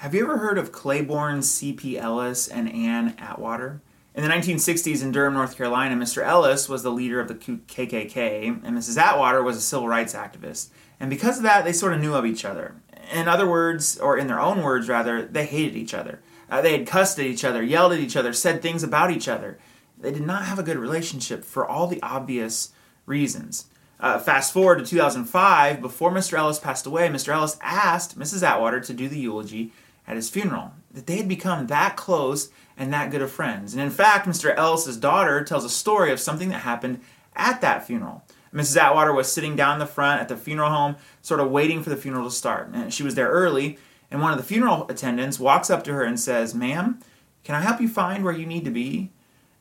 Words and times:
Have 0.00 0.14
you 0.14 0.22
ever 0.24 0.38
heard 0.38 0.56
of 0.56 0.72
Claiborne 0.72 1.42
C.P. 1.42 1.98
Ellis 1.98 2.48
and 2.48 2.72
Ann 2.72 3.14
Atwater? 3.18 3.82
In 4.14 4.22
the 4.22 4.30
1960s 4.30 5.02
in 5.02 5.12
Durham, 5.12 5.34
North 5.34 5.58
Carolina, 5.58 5.94
Mr. 5.94 6.22
Ellis 6.22 6.70
was 6.70 6.82
the 6.82 6.90
leader 6.90 7.20
of 7.20 7.28
the 7.28 7.34
KKK, 7.34 8.64
and 8.64 8.78
Mrs. 8.78 8.96
Atwater 8.96 9.42
was 9.42 9.58
a 9.58 9.60
civil 9.60 9.86
rights 9.86 10.14
activist. 10.14 10.70
And 10.98 11.10
because 11.10 11.36
of 11.36 11.42
that, 11.42 11.66
they 11.66 11.74
sort 11.74 11.92
of 11.92 12.00
knew 12.00 12.14
of 12.14 12.24
each 12.24 12.46
other. 12.46 12.76
In 13.12 13.28
other 13.28 13.46
words, 13.46 13.98
or 13.98 14.16
in 14.16 14.26
their 14.26 14.40
own 14.40 14.62
words 14.62 14.88
rather, 14.88 15.22
they 15.22 15.44
hated 15.44 15.76
each 15.76 15.92
other. 15.92 16.20
Uh, 16.50 16.62
they 16.62 16.72
had 16.72 16.86
cussed 16.86 17.18
at 17.18 17.26
each 17.26 17.44
other, 17.44 17.62
yelled 17.62 17.92
at 17.92 18.00
each 18.00 18.16
other, 18.16 18.32
said 18.32 18.62
things 18.62 18.82
about 18.82 19.10
each 19.10 19.28
other. 19.28 19.58
They 19.98 20.12
did 20.12 20.26
not 20.26 20.46
have 20.46 20.58
a 20.58 20.62
good 20.62 20.78
relationship 20.78 21.44
for 21.44 21.66
all 21.68 21.86
the 21.86 22.02
obvious 22.02 22.72
reasons. 23.04 23.66
Uh, 24.00 24.18
fast 24.18 24.54
forward 24.54 24.78
to 24.78 24.86
2005, 24.86 25.82
before 25.82 26.10
Mr. 26.10 26.38
Ellis 26.38 26.58
passed 26.58 26.86
away, 26.86 27.06
Mr. 27.10 27.34
Ellis 27.34 27.58
asked 27.60 28.18
Mrs. 28.18 28.42
Atwater 28.42 28.80
to 28.80 28.94
do 28.94 29.06
the 29.06 29.18
eulogy 29.18 29.74
at 30.10 30.16
his 30.16 30.30
funeral. 30.30 30.72
That 30.92 31.06
they 31.06 31.16
had 31.16 31.28
become 31.28 31.68
that 31.68 31.96
close 31.96 32.50
and 32.76 32.92
that 32.92 33.10
good 33.10 33.22
of 33.22 33.30
friends. 33.30 33.74
And 33.74 33.82
in 33.82 33.90
fact, 33.90 34.26
Mr. 34.26 34.54
Ellis's 34.54 34.96
daughter 34.96 35.44
tells 35.44 35.64
a 35.64 35.70
story 35.70 36.10
of 36.10 36.20
something 36.20 36.48
that 36.48 36.60
happened 36.60 37.00
at 37.36 37.60
that 37.60 37.86
funeral. 37.86 38.24
Mrs. 38.52 38.76
Atwater 38.78 39.12
was 39.12 39.32
sitting 39.32 39.54
down 39.54 39.74
in 39.74 39.78
the 39.78 39.86
front 39.86 40.20
at 40.20 40.28
the 40.28 40.36
funeral 40.36 40.70
home, 40.70 40.96
sort 41.22 41.38
of 41.38 41.50
waiting 41.50 41.82
for 41.82 41.90
the 41.90 41.96
funeral 41.96 42.24
to 42.24 42.34
start. 42.34 42.70
And 42.72 42.92
she 42.92 43.04
was 43.04 43.14
there 43.14 43.30
early, 43.30 43.78
and 44.10 44.20
one 44.20 44.32
of 44.32 44.38
the 44.38 44.44
funeral 44.44 44.86
attendants 44.88 45.38
walks 45.38 45.70
up 45.70 45.84
to 45.84 45.92
her 45.92 46.02
and 46.02 46.18
says, 46.18 46.54
Ma'am, 46.54 46.98
can 47.44 47.54
I 47.54 47.60
help 47.60 47.80
you 47.80 47.88
find 47.88 48.24
where 48.24 48.34
you 48.34 48.46
need 48.46 48.64
to 48.64 48.70
be? 48.70 49.12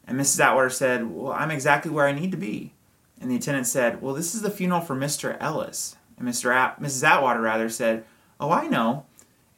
And 0.07 0.19
Mrs. 0.19 0.39
Atwater 0.39 0.71
said, 0.71 1.11
Well, 1.11 1.31
I'm 1.31 1.52
exactly 1.52 1.91
where 1.91 2.07
I 2.07 2.13
need 2.13 2.31
to 2.31 2.38
be. 2.38 2.73
And 3.21 3.29
the 3.29 3.35
attendant 3.35 3.67
said, 3.67 4.02
Well, 4.02 4.16
this 4.16 4.33
is 4.33 4.41
the 4.41 4.49
funeral 4.49 4.81
for 4.81 4.95
Mr. 4.95 5.38
Ellis. 5.39 5.95
And 6.17 6.27
Mr. 6.27 6.52
At- 6.52 6.81
Mrs. 6.81 7.03
Atwater 7.03 7.41
rather 7.41 7.69
said, 7.69 8.05
Oh, 8.39 8.49
I 8.49 8.67
know. 8.67 9.05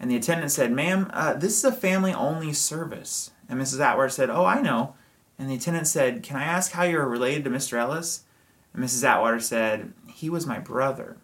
And 0.01 0.09
the 0.09 0.15
attendant 0.15 0.51
said, 0.51 0.71
Ma'am, 0.71 1.11
uh, 1.13 1.35
this 1.35 1.59
is 1.59 1.63
a 1.63 1.71
family 1.71 2.11
only 2.11 2.53
service. 2.53 3.29
And 3.47 3.61
Mrs. 3.61 3.79
Atwater 3.79 4.09
said, 4.09 4.31
Oh, 4.31 4.45
I 4.45 4.59
know. 4.59 4.95
And 5.37 5.47
the 5.47 5.53
attendant 5.53 5.85
said, 5.85 6.23
Can 6.23 6.37
I 6.37 6.43
ask 6.43 6.71
how 6.71 6.81
you're 6.81 7.07
related 7.07 7.43
to 7.43 7.51
Mr. 7.51 7.77
Ellis? 7.77 8.23
And 8.73 8.83
Mrs. 8.83 9.03
Atwater 9.03 9.39
said, 9.39 9.93
He 10.11 10.27
was 10.27 10.47
my 10.47 10.57
brother. 10.57 11.17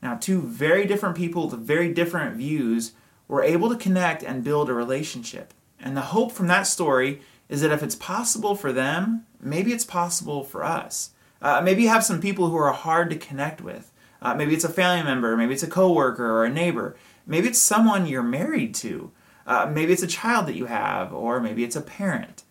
Now, 0.00 0.14
two 0.14 0.40
very 0.40 0.86
different 0.86 1.16
people 1.16 1.48
with 1.48 1.66
very 1.66 1.92
different 1.92 2.36
views 2.36 2.92
were 3.26 3.42
able 3.42 3.68
to 3.70 3.76
connect 3.76 4.22
and 4.22 4.44
build 4.44 4.70
a 4.70 4.72
relationship. 4.72 5.52
And 5.80 5.96
the 5.96 6.02
hope 6.02 6.30
from 6.30 6.46
that 6.46 6.68
story 6.68 7.22
is 7.48 7.60
that 7.62 7.72
if 7.72 7.82
it's 7.82 7.96
possible 7.96 8.54
for 8.54 8.72
them, 8.72 9.26
maybe 9.40 9.72
it's 9.72 9.84
possible 9.84 10.44
for 10.44 10.62
us. 10.62 11.10
Uh, 11.40 11.60
maybe 11.60 11.82
you 11.82 11.88
have 11.88 12.04
some 12.04 12.20
people 12.20 12.50
who 12.50 12.56
are 12.56 12.72
hard 12.72 13.10
to 13.10 13.16
connect 13.16 13.60
with. 13.60 13.90
Uh, 14.20 14.32
maybe 14.32 14.54
it's 14.54 14.62
a 14.62 14.68
family 14.68 15.02
member, 15.02 15.36
maybe 15.36 15.52
it's 15.52 15.64
a 15.64 15.68
coworker 15.68 16.24
or 16.24 16.44
a 16.44 16.50
neighbor. 16.50 16.94
Maybe 17.26 17.48
it's 17.48 17.58
someone 17.58 18.06
you're 18.06 18.22
married 18.22 18.74
to. 18.76 19.10
Uh, 19.46 19.70
maybe 19.72 19.92
it's 19.92 20.02
a 20.02 20.08
child 20.08 20.46
that 20.46 20.56
you 20.56 20.66
have, 20.66 21.12
or 21.12 21.40
maybe 21.40 21.64
it's 21.64 21.76
a 21.76 21.80
parent. 21.80 22.44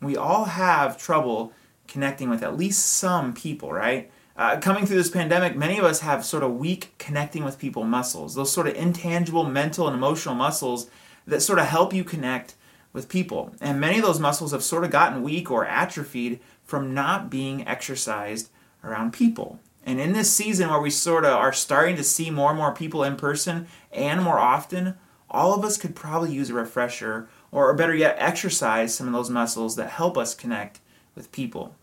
We 0.00 0.16
all 0.16 0.44
have 0.44 0.98
trouble 0.98 1.52
connecting 1.86 2.28
with 2.28 2.42
at 2.42 2.56
least 2.56 2.84
some 2.86 3.32
people, 3.32 3.72
right? 3.72 4.10
Uh, 4.36 4.58
coming 4.58 4.86
through 4.86 4.96
this 4.96 5.10
pandemic, 5.10 5.56
many 5.56 5.78
of 5.78 5.84
us 5.84 6.00
have 6.00 6.24
sort 6.24 6.42
of 6.42 6.56
weak 6.56 6.94
connecting 6.98 7.44
with 7.44 7.58
people 7.58 7.84
muscles, 7.84 8.34
those 8.34 8.50
sort 8.50 8.66
of 8.66 8.74
intangible 8.74 9.44
mental 9.44 9.86
and 9.86 9.96
emotional 9.96 10.34
muscles 10.34 10.90
that 11.26 11.42
sort 11.42 11.58
of 11.58 11.66
help 11.66 11.92
you 11.92 12.02
connect 12.02 12.54
with 12.92 13.08
people. 13.08 13.54
And 13.60 13.80
many 13.80 13.98
of 13.98 14.04
those 14.04 14.20
muscles 14.20 14.52
have 14.52 14.62
sort 14.62 14.84
of 14.84 14.90
gotten 14.90 15.22
weak 15.22 15.50
or 15.50 15.66
atrophied 15.66 16.40
from 16.64 16.94
not 16.94 17.30
being 17.30 17.66
exercised 17.66 18.50
around 18.82 19.12
people. 19.12 19.60
And 19.84 20.00
in 20.00 20.12
this 20.12 20.32
season 20.32 20.70
where 20.70 20.80
we 20.80 20.90
sort 20.90 21.24
of 21.24 21.32
are 21.32 21.52
starting 21.52 21.96
to 21.96 22.04
see 22.04 22.30
more 22.30 22.50
and 22.50 22.58
more 22.58 22.72
people 22.72 23.02
in 23.02 23.16
person 23.16 23.66
and 23.92 24.22
more 24.22 24.38
often, 24.38 24.94
all 25.28 25.54
of 25.54 25.64
us 25.64 25.76
could 25.76 25.96
probably 25.96 26.32
use 26.32 26.50
a 26.50 26.54
refresher 26.54 27.28
or 27.50 27.74
better 27.74 27.94
yet, 27.94 28.16
exercise 28.18 28.94
some 28.94 29.06
of 29.06 29.12
those 29.12 29.30
muscles 29.30 29.76
that 29.76 29.90
help 29.90 30.16
us 30.16 30.34
connect 30.34 30.80
with 31.14 31.32
people. 31.32 31.74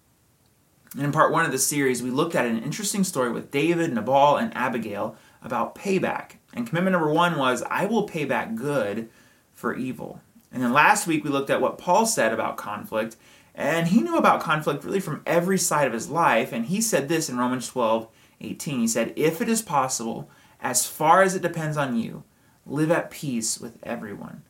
And 0.93 1.03
in 1.03 1.11
part 1.11 1.31
one 1.31 1.45
of 1.45 1.51
the 1.51 1.59
series, 1.59 2.01
we 2.01 2.09
looked 2.09 2.33
at 2.33 2.47
an 2.47 2.63
interesting 2.63 3.03
story 3.03 3.31
with 3.31 3.51
David, 3.51 3.93
Nabal, 3.93 4.37
and 4.37 4.55
Abigail 4.55 5.15
about 5.43 5.75
payback. 5.75 6.31
And 6.53 6.65
commitment 6.65 6.93
number 6.93 7.11
one 7.11 7.37
was, 7.37 7.61
I 7.69 7.85
will 7.85 8.03
pay 8.03 8.25
back 8.25 8.55
good 8.55 9.09
for 9.53 9.75
evil. 9.75 10.21
And 10.51 10.63
then 10.63 10.73
last 10.73 11.05
week, 11.05 11.23
we 11.23 11.29
looked 11.29 11.51
at 11.51 11.61
what 11.61 11.77
Paul 11.77 12.07
said 12.07 12.33
about 12.33 12.57
conflict 12.57 13.17
and 13.59 13.89
he 13.89 13.99
knew 13.99 14.15
about 14.15 14.39
conflict 14.39 14.85
really 14.85 15.01
from 15.01 15.21
every 15.25 15.57
side 15.57 15.85
of 15.85 15.91
his 15.91 16.09
life. 16.09 16.53
And 16.53 16.67
he 16.67 16.79
said 16.79 17.09
this 17.09 17.29
in 17.29 17.37
Romans 17.37 17.67
12 17.67 18.07
18. 18.39 18.79
He 18.79 18.87
said, 18.87 19.11
If 19.17 19.41
it 19.41 19.49
is 19.49 19.61
possible, 19.61 20.31
as 20.61 20.85
far 20.85 21.21
as 21.21 21.35
it 21.35 21.41
depends 21.41 21.75
on 21.75 21.97
you, 21.97 22.23
live 22.65 22.89
at 22.89 23.11
peace 23.11 23.59
with 23.59 23.77
everyone. 23.83 24.43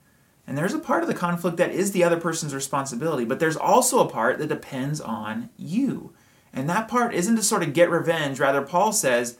And 0.45 0.55
there's 0.55 0.75
a 0.75 0.79
part 0.79 1.01
of 1.01 1.09
the 1.09 1.15
conflict 1.15 1.57
that 1.57 1.71
is 1.71 1.91
the 1.91 2.03
other 2.03 2.19
person's 2.19 2.53
responsibility, 2.53 3.25
but 3.25 3.39
there's 3.39 3.57
also 3.57 3.99
a 3.99 4.09
part 4.09 4.37
that 4.37 4.47
depends 4.47 5.01
on 5.01 5.49
you. 5.57 6.13
And 6.53 6.69
that 6.69 6.87
part 6.87 7.15
isn't 7.15 7.35
to 7.35 7.43
sort 7.43 7.63
of 7.63 7.73
get 7.73 7.89
revenge. 7.89 8.39
Rather, 8.39 8.61
Paul 8.61 8.93
says, 8.93 9.39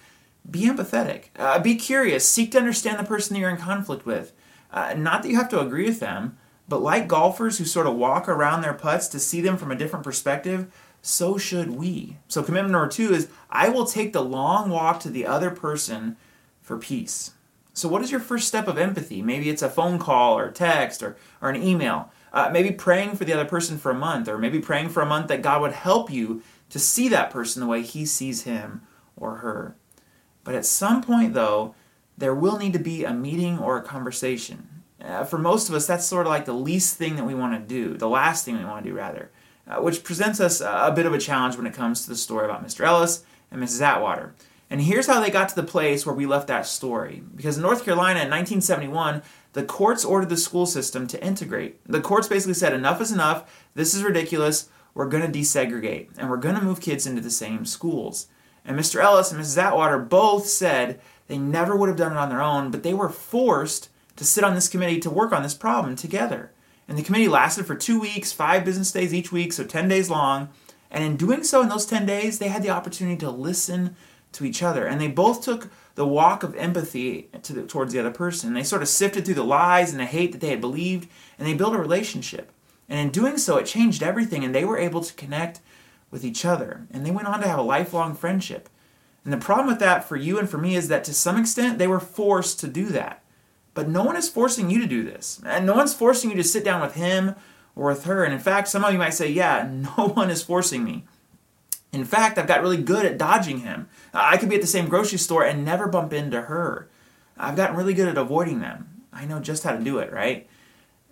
be 0.50 0.62
empathetic, 0.62 1.26
uh, 1.38 1.60
be 1.60 1.76
curious, 1.76 2.28
seek 2.28 2.52
to 2.52 2.58
understand 2.58 2.98
the 2.98 3.04
person 3.04 3.36
that 3.36 3.40
you're 3.40 3.50
in 3.52 3.58
conflict 3.58 4.06
with. 4.06 4.34
Uh, 4.72 4.96
not 4.98 5.22
that 5.22 5.30
you 5.30 5.36
have 5.36 5.50
to 5.50 5.60
agree 5.60 5.86
with 5.86 6.00
them, 6.00 6.38
but 6.70 6.82
like 6.82 7.08
golfers 7.08 7.58
who 7.58 7.66
sort 7.66 7.88
of 7.88 7.96
walk 7.96 8.30
around 8.30 8.62
their 8.62 8.74
putts 8.74 9.08
to 9.10 9.20
see 9.20 9.42
them 9.42 9.58
from 9.58 9.72
a 9.72 9.76
different 9.76 10.06
perspective, 10.06 10.72
so 11.02 11.38
should 11.38 11.72
we. 11.72 12.18
So, 12.28 12.44
commitment 12.44 12.72
number 12.72 12.88
two 12.88 13.14
is 13.14 13.28
I 13.50 13.70
will 13.70 13.86
take 13.86 14.14
the 14.14 14.24
long 14.24 14.70
walk 14.70 15.00
to 15.02 15.10
the 15.10 15.26
other 15.26 15.50
person 15.50 16.16
for 16.62 16.78
peace. 16.78 17.32
So, 17.74 17.90
what 17.90 18.02
is 18.02 18.12
your 18.12 18.20
first 18.20 18.48
step 18.48 18.68
of 18.68 18.78
empathy? 18.78 19.22
Maybe 19.22 19.50
it's 19.50 19.62
a 19.62 19.70
phone 19.70 19.98
call 19.98 20.38
or 20.38 20.52
text 20.52 21.02
or, 21.02 21.18
or 21.42 21.50
an 21.50 21.62
email. 21.62 22.12
Uh, 22.32 22.50
maybe 22.54 22.72
praying 22.72 23.16
for 23.16 23.26
the 23.26 23.34
other 23.34 23.46
person 23.46 23.80
for 23.80 23.90
a 23.90 23.96
month, 23.96 24.28
or 24.28 24.38
maybe 24.38 24.60
praying 24.60 24.90
for 24.90 25.02
a 25.02 25.06
month 25.06 25.28
that 25.30 25.42
God 25.42 25.62
would 25.62 25.72
help 25.72 26.12
you 26.12 26.44
to 26.70 26.78
see 26.78 27.10
that 27.10 27.32
person 27.32 27.62
the 27.62 27.68
way 27.68 27.82
He 27.82 28.06
sees 28.06 28.44
him 28.44 28.82
or 29.18 29.38
her. 29.38 29.76
But 30.44 30.54
at 30.54 30.66
some 30.66 31.02
point, 31.02 31.34
though, 31.34 31.74
there 32.18 32.36
will 32.36 32.58
need 32.58 32.74
to 32.74 32.80
be 32.80 33.04
a 33.04 33.14
meeting 33.14 33.58
or 33.58 33.78
a 33.78 33.82
conversation. 33.82 34.69
Uh, 35.04 35.24
for 35.24 35.38
most 35.38 35.70
of 35.70 35.76
us, 35.76 35.88
that's 35.88 36.06
sort 36.06 36.26
of 36.26 36.32
like 36.32 36.46
the 36.46 36.54
least 36.54 36.98
thing 36.98 37.16
that 37.16 37.26
we 37.26 37.34
want 37.34 37.54
to 37.54 37.76
do, 37.76 37.98
the 37.98 38.10
last 38.10 38.44
thing 38.44 38.58
we 38.58 38.66
want 38.66 38.84
to 38.84 38.90
do, 38.90 38.96
rather, 38.96 39.32
uh, 39.68 39.78
which 39.78 40.04
presents 40.04 40.40
us 40.40 40.62
a, 40.62 40.88
a 40.88 40.92
bit 40.92 41.06
of 41.06 41.14
a 41.14 41.20
challenge 41.20 41.56
when 41.56 41.68
it 41.68 41.74
comes 41.74 42.04
to 42.04 42.10
the 42.10 42.16
story 42.16 42.46
about 42.46 42.66
Mr. 42.66 42.86
Ellis 42.86 43.24
and 43.50 43.62
Mrs. 43.62 43.82
Atwater. 43.82 44.36
And 44.70 44.82
here's 44.82 45.08
how 45.08 45.20
they 45.20 45.32
got 45.32 45.50
to 45.50 45.56
the 45.56 45.64
place 45.64 46.06
where 46.06 46.16
we 46.16 46.26
left 46.26 46.48
that 46.48 46.68
story. 46.68 47.24
Because 47.36 47.58
in 47.58 47.64
North 47.64 47.84
Carolina 47.84 48.20
in 48.20 48.30
1971, 48.30 49.24
the 49.54 49.64
courts 49.64 50.06
ordered 50.06 50.30
the 50.30 50.38
school 50.38 50.66
system 50.66 51.08
to 51.08 51.24
integrate. 51.24 51.80
The 51.86 52.02
courts 52.02 52.28
basically 52.28 52.54
said, 52.54 52.74
enough 52.74 53.02
is 53.02 53.12
enough, 53.12 53.68
this 53.74 53.96
is 53.96 54.04
ridiculous, 54.04 54.70
we're 54.94 55.08
going 55.08 55.30
to 55.30 55.40
desegregate, 55.40 56.10
and 56.18 56.30
we're 56.30 56.38
going 56.38 56.56
to 56.56 56.62
move 56.62 56.82
kids 56.82 57.08
into 57.08 57.22
the 57.22 57.32
same 57.32 57.66
schools. 57.66 58.28
And 58.64 58.78
Mr. 58.78 59.02
Ellis 59.02 59.32
and 59.32 59.42
Mrs. 59.42 59.58
Atwater 59.58 59.98
both 59.98 60.46
said 60.46 61.00
they 61.28 61.38
never 61.38 61.76
would 61.76 61.90
have 61.90 61.98
done 61.98 62.12
it 62.12 62.18
on 62.18 62.30
their 62.30 62.42
own, 62.42 62.70
but 62.70 62.84
they 62.84 62.94
were 62.94 63.10
forced 63.10 63.90
to 64.20 64.26
sit 64.26 64.44
on 64.44 64.54
this 64.54 64.68
committee 64.68 65.00
to 65.00 65.10
work 65.10 65.32
on 65.32 65.44
this 65.44 65.54
problem 65.54 65.96
together. 65.96 66.52
And 66.90 66.98
the 66.98 67.04
committee 67.04 67.30
lasted 67.30 67.66
for 67.66 67.74
two 67.74 68.02
weeks, 68.02 68.34
five 68.34 68.66
business 68.66 68.92
days 68.92 69.14
each 69.14 69.32
week, 69.32 69.54
so 69.54 69.64
10 69.64 69.88
days 69.88 70.10
long. 70.10 70.50
And 70.92 71.06
in 71.06 71.16
doing 71.16 71.46
so, 71.46 71.62
in 71.62 71.70
those 71.70 71.86
10 71.86 72.06
days, 72.06 72.38
they 72.38 72.50
had 72.50 72.62
the 72.62 72.70
opportunity 72.70 73.16
to 73.20 73.32
listen 73.32 73.96
to 74.34 74.44
each 74.44 74.62
other. 74.62 74.86
And 74.86 75.00
they 75.00 75.08
both 75.08 75.42
took 75.42 75.70
the 75.96 76.06
walk 76.06 76.44
of 76.44 76.54
empathy 76.58 77.30
to 77.44 77.54
the, 77.54 77.64
towards 77.64 77.94
the 77.94 78.00
other 78.02 78.12
person. 78.12 78.54
They 78.54 78.64
sort 78.64 78.82
of 78.82 78.90
sifted 78.90 79.24
through 79.24 79.36
the 79.36 79.44
lies 79.44 79.92
and 79.92 80.02
the 80.02 80.06
hate 80.06 80.34
that 80.34 80.42
they 80.42 80.50
had 80.50 80.60
believed, 80.60 81.08
and 81.38 81.48
they 81.48 81.54
built 81.54 81.76
a 81.76 81.80
relationship. 81.80 82.52
And 82.90 83.00
in 83.00 83.10
doing 83.10 83.38
so, 83.38 83.56
it 83.56 83.68
changed 83.68 84.04
everything, 84.04 84.44
and 84.44 84.54
they 84.54 84.66
were 84.66 84.78
able 84.78 85.02
to 85.02 85.14
connect 85.14 85.62
with 86.12 86.26
each 86.26 86.44
other. 86.44 86.88
And 86.92 87.06
they 87.06 87.12
went 87.12 87.30
on 87.30 87.40
to 87.40 87.48
have 87.48 87.60
a 87.60 87.62
lifelong 87.62 88.16
friendship. 88.16 88.68
And 89.24 89.32
the 89.32 89.38
problem 89.38 89.68
with 89.68 89.80
that 89.80 90.04
for 90.04 90.18
you 90.18 90.38
and 90.38 90.50
for 90.50 90.58
me 90.58 90.76
is 90.76 90.90
that 90.90 91.06
to 91.06 91.14
some 91.14 91.38
extent, 91.38 91.78
they 91.78 91.88
were 91.88 92.02
forced 92.02 92.60
to 92.60 92.68
do 92.68 92.88
that. 92.88 93.24
But 93.80 93.88
no 93.88 94.04
one 94.04 94.18
is 94.18 94.28
forcing 94.28 94.70
you 94.70 94.82
to 94.82 94.86
do 94.86 95.06
this. 95.06 95.42
And 95.46 95.66
no 95.66 95.74
one's 95.74 95.94
forcing 95.94 96.32
you 96.32 96.36
to 96.36 96.44
sit 96.44 96.66
down 96.66 96.82
with 96.82 96.96
him 96.96 97.34
or 97.78 97.88
with 97.88 98.04
her. 98.04 98.26
And 98.26 98.34
in 98.34 98.40
fact, 98.42 98.68
some 98.68 98.84
of 98.84 98.92
you 98.92 99.00
might 99.00 99.14
say, 99.14 99.32
yeah, 99.32 99.70
no 99.98 100.10
one 100.10 100.30
is 100.30 100.44
forcing 100.44 100.84
me. 100.84 101.06
In 101.94 102.04
fact, 102.04 102.38
I've 102.38 102.46
got 102.46 102.62
really 102.62 102.84
good 102.84 103.06
at 103.06 103.18
dodging 103.18 103.60
him. 103.60 103.88
I 104.14 104.36
could 104.36 104.50
be 104.50 104.56
at 104.56 104.62
the 104.62 104.68
same 104.68 104.90
grocery 104.90 105.18
store 105.18 105.46
and 105.46 105.64
never 105.64 105.88
bump 105.88 106.12
into 106.12 106.42
her. 106.42 106.90
I've 107.38 107.56
gotten 107.56 107.78
really 107.78 107.94
good 107.94 108.10
at 108.10 108.18
avoiding 108.18 108.60
them. 108.60 109.06
I 109.14 109.24
know 109.24 109.40
just 109.40 109.64
how 109.64 109.72
to 109.72 109.82
do 109.82 110.00
it, 110.00 110.12
right? 110.12 110.46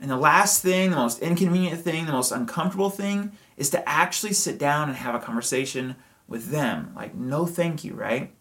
And 0.01 0.11
the 0.11 0.17
last 0.17 0.61
thing, 0.61 0.89
the 0.89 0.97
most 0.97 1.19
inconvenient 1.19 1.79
thing, 1.79 2.05
the 2.05 2.11
most 2.11 2.33
uncomfortable 2.33 2.89
thing 2.89 3.31
is 3.55 3.69
to 3.69 3.87
actually 3.87 4.33
sit 4.33 4.57
down 4.57 4.89
and 4.89 4.97
have 4.97 5.15
a 5.15 5.19
conversation 5.19 5.95
with 6.27 6.51
them. 6.51 6.91
Like, 6.97 7.15
no 7.15 7.45
thank 7.45 7.85
you, 7.85 7.93
right? 7.93 8.33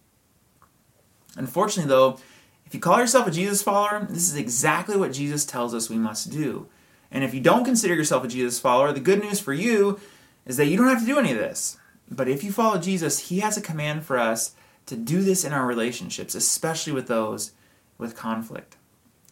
Unfortunately, 1.37 1.89
though, 1.89 2.19
if 2.67 2.75
you 2.75 2.81
call 2.81 2.99
yourself 2.99 3.29
a 3.29 3.31
Jesus 3.31 3.63
follower, 3.63 4.07
this 4.11 4.29
is 4.29 4.35
exactly 4.35 4.97
what 4.97 5.13
Jesus 5.13 5.45
tells 5.45 5.73
us 5.73 5.89
we 5.89 5.97
must 5.97 6.31
do. 6.31 6.67
And 7.11 7.23
if 7.23 7.33
you 7.33 7.41
don't 7.41 7.65
consider 7.65 7.95
yourself 7.95 8.25
a 8.25 8.29
Jesus 8.29 8.59
follower, 8.59 8.93
the 8.93 9.01
good 9.01 9.23
news 9.23 9.39
for 9.39 9.53
you 9.53 10.01
is 10.45 10.57
that 10.57 10.67
you 10.67 10.77
don't 10.77 10.89
have 10.89 11.01
to 11.01 11.07
do 11.07 11.19
any 11.19 11.33
of 11.33 11.39
this. 11.39 11.79
But 12.11 12.29
if 12.29 12.43
you 12.43 12.53
follow 12.53 12.79
Jesus, 12.79 13.29
He 13.29 13.41
has 13.41 13.57
a 13.57 13.63
command 13.63 14.05
for 14.05 14.19
us 14.19 14.55
to 14.87 14.97
do 14.97 15.23
this 15.23 15.45
in 15.45 15.53
our 15.53 15.65
relationships, 15.65 16.35
especially 16.35 16.93
with 16.93 17.07
those 17.07 17.53
with 17.99 18.17
conflict. 18.17 18.77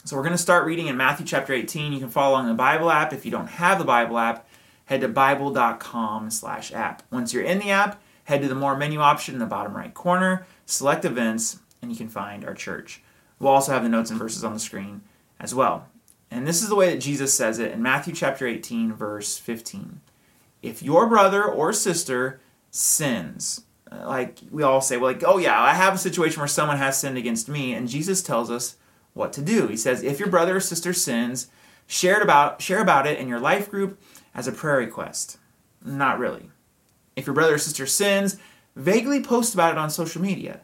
So 0.05 0.17
we're 0.17 0.23
going 0.23 0.33
to 0.33 0.39
start 0.39 0.67
reading 0.67 0.87
in 0.87 0.97
Matthew 0.97 1.27
chapter 1.27 1.53
18. 1.53 1.93
You 1.93 1.99
can 1.99 2.09
follow 2.09 2.35
along 2.35 2.49
the 2.49 2.55
Bible 2.55 2.91
app. 2.91 3.13
If 3.13 3.25
you 3.25 3.31
don't 3.31 3.47
have 3.47 3.79
the 3.79 3.85
Bible 3.85 4.19
app, 4.19 4.47
head 4.85 5.01
to 5.01 5.09
bible.com 5.09 6.31
slash 6.31 6.73
app. 6.73 7.03
Once 7.11 7.33
you're 7.33 7.43
in 7.43 7.59
the 7.59 7.71
app, 7.71 8.01
head 8.25 8.43
to 8.43 8.49
the 8.49 8.55
More 8.55 8.77
menu 8.77 9.01
option 9.01 9.35
in 9.35 9.41
the 9.41 9.47
bottom 9.47 9.77
right 9.77 9.95
corner, 9.95 10.47
select 10.67 11.05
events, 11.05 11.61
and 11.81 11.91
you 11.91 11.97
can 11.97 12.09
find 12.09 12.45
our 12.45 12.55
church. 12.55 13.03
We'll 13.39 13.53
also 13.53 13.73
have 13.73 13.83
the 13.83 13.89
notes 13.89 14.11
and 14.11 14.19
verses 14.19 14.45
on 14.45 14.55
the 14.55 14.61
screen 14.61 15.03
as 15.41 15.55
well. 15.55 15.89
And 16.31 16.47
this 16.47 16.63
is 16.63 16.69
the 16.69 16.75
way 16.75 16.91
that 16.91 17.01
Jesus 17.01 17.33
says 17.33 17.59
it 17.59 17.73
in 17.73 17.83
Matthew 17.83 18.15
chapter 18.15 18.47
18, 18.47 18.93
verse 18.93 19.39
15. 19.39 20.01
If 20.63 20.83
your 20.83 21.09
brother 21.09 21.45
or 21.45 21.73
sister 21.73 22.41
sins, 22.71 23.63
uh, 23.93 24.07
like 24.07 24.39
we 24.51 24.63
all 24.63 24.81
say, 24.81 24.97
well, 24.97 25.13
like, 25.13 25.23
oh 25.25 25.39
yeah, 25.39 25.61
I 25.61 25.75
have 25.75 25.95
a 25.95 25.99
situation 25.99 26.41
where 26.41 26.49
someone 26.49 26.79
has 26.79 26.99
sinned 26.99 27.19
against 27.19 27.49
me, 27.49 27.75
and 27.75 27.89
Jesus 27.89 28.23
tells 28.23 28.51
us 28.51 28.77
what 29.13 29.33
to 29.35 29.43
do. 29.43 29.69
He 29.69 29.77
says, 29.77 30.03
if 30.03 30.19
your 30.19 30.29
brother 30.29 30.57
or 30.57 30.61
sister 30.61 30.93
sins, 30.93 31.49
share 31.87 32.21
about 32.21 32.61
share 32.61 32.81
about 32.81 33.07
it 33.07 33.19
in 33.19 33.29
your 33.29 33.41
life 33.41 33.71
group 33.71 34.01
as 34.35 34.49
a 34.49 34.53
prayer 34.53 34.79
request. 34.79 35.39
Not 35.85 36.19
really. 36.19 36.51
If 37.15 37.27
your 37.27 37.35
brother 37.35 37.55
or 37.55 37.59
sister 37.59 37.87
sins, 37.87 38.39
vaguely 38.75 39.23
post 39.23 39.55
about 39.55 39.73
it 39.73 39.79
on 39.79 39.91
social 39.91 40.21
media. 40.21 40.63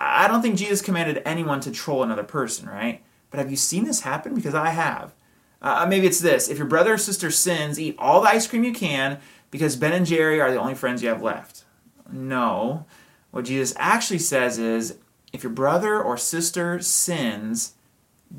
I 0.00 0.28
don't 0.28 0.42
think 0.42 0.56
Jesus 0.56 0.80
commanded 0.80 1.22
anyone 1.24 1.60
to 1.60 1.72
troll 1.72 2.04
another 2.04 2.22
person, 2.22 2.68
right? 2.68 3.02
But 3.30 3.38
have 3.38 3.50
you 3.50 3.56
seen 3.56 3.84
this 3.84 4.00
happen? 4.00 4.34
Because 4.34 4.54
I 4.54 4.70
have. 4.70 5.12
Uh, 5.60 5.86
maybe 5.88 6.06
it's 6.06 6.20
this: 6.20 6.48
if 6.48 6.56
your 6.56 6.68
brother 6.68 6.94
or 6.94 6.98
sister 6.98 7.30
sins, 7.30 7.80
eat 7.80 7.96
all 7.98 8.20
the 8.20 8.28
ice 8.28 8.46
cream 8.46 8.62
you 8.62 8.72
can 8.72 9.18
because 9.50 9.76
Ben 9.76 9.92
and 9.92 10.06
Jerry 10.06 10.40
are 10.40 10.52
the 10.52 10.60
only 10.60 10.74
friends 10.74 11.02
you 11.02 11.08
have 11.08 11.22
left. 11.22 11.64
No. 12.10 12.86
What 13.32 13.44
Jesus 13.44 13.74
actually 13.76 14.20
says 14.20 14.58
is 14.58 14.98
if 15.32 15.42
your 15.42 15.52
brother 15.52 16.00
or 16.00 16.16
sister 16.16 16.80
sins, 16.80 17.74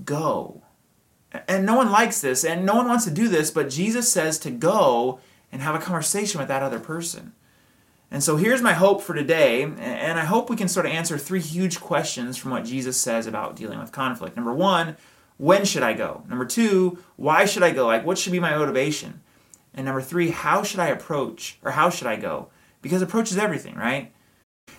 go. 0.05 0.63
And 1.47 1.65
no 1.65 1.75
one 1.75 1.91
likes 1.91 2.21
this, 2.21 2.43
and 2.43 2.65
no 2.65 2.75
one 2.75 2.87
wants 2.87 3.05
to 3.05 3.11
do 3.11 3.27
this, 3.27 3.51
but 3.51 3.69
Jesus 3.69 4.11
says 4.11 4.39
to 4.39 4.49
go 4.49 5.19
and 5.51 5.61
have 5.61 5.75
a 5.75 5.79
conversation 5.79 6.39
with 6.39 6.47
that 6.47 6.63
other 6.63 6.79
person. 6.79 7.33
And 8.11 8.23
so 8.23 8.37
here's 8.37 8.61
my 8.61 8.73
hope 8.73 9.01
for 9.01 9.13
today, 9.13 9.61
and 9.61 10.19
I 10.19 10.25
hope 10.25 10.49
we 10.49 10.55
can 10.55 10.67
sort 10.67 10.87
of 10.87 10.91
answer 10.91 11.17
three 11.17 11.41
huge 11.41 11.79
questions 11.79 12.37
from 12.37 12.51
what 12.51 12.65
Jesus 12.65 12.97
says 12.97 13.27
about 13.27 13.55
dealing 13.55 13.79
with 13.79 13.91
conflict. 13.91 14.35
Number 14.35 14.53
one, 14.53 14.97
when 15.37 15.63
should 15.63 15.83
I 15.83 15.93
go? 15.93 16.23
Number 16.27 16.45
two, 16.45 16.97
why 17.17 17.45
should 17.45 17.63
I 17.63 17.71
go? 17.71 17.85
Like, 17.85 18.05
what 18.05 18.17
should 18.17 18.31
be 18.31 18.39
my 18.39 18.57
motivation? 18.57 19.21
And 19.75 19.85
number 19.85 20.01
three, 20.01 20.31
how 20.31 20.63
should 20.63 20.79
I 20.79 20.87
approach, 20.87 21.59
or 21.63 21.71
how 21.71 21.91
should 21.91 22.07
I 22.07 22.15
go? 22.15 22.49
Because 22.81 23.01
approach 23.01 23.31
is 23.31 23.37
everything, 23.37 23.75
right? 23.75 24.11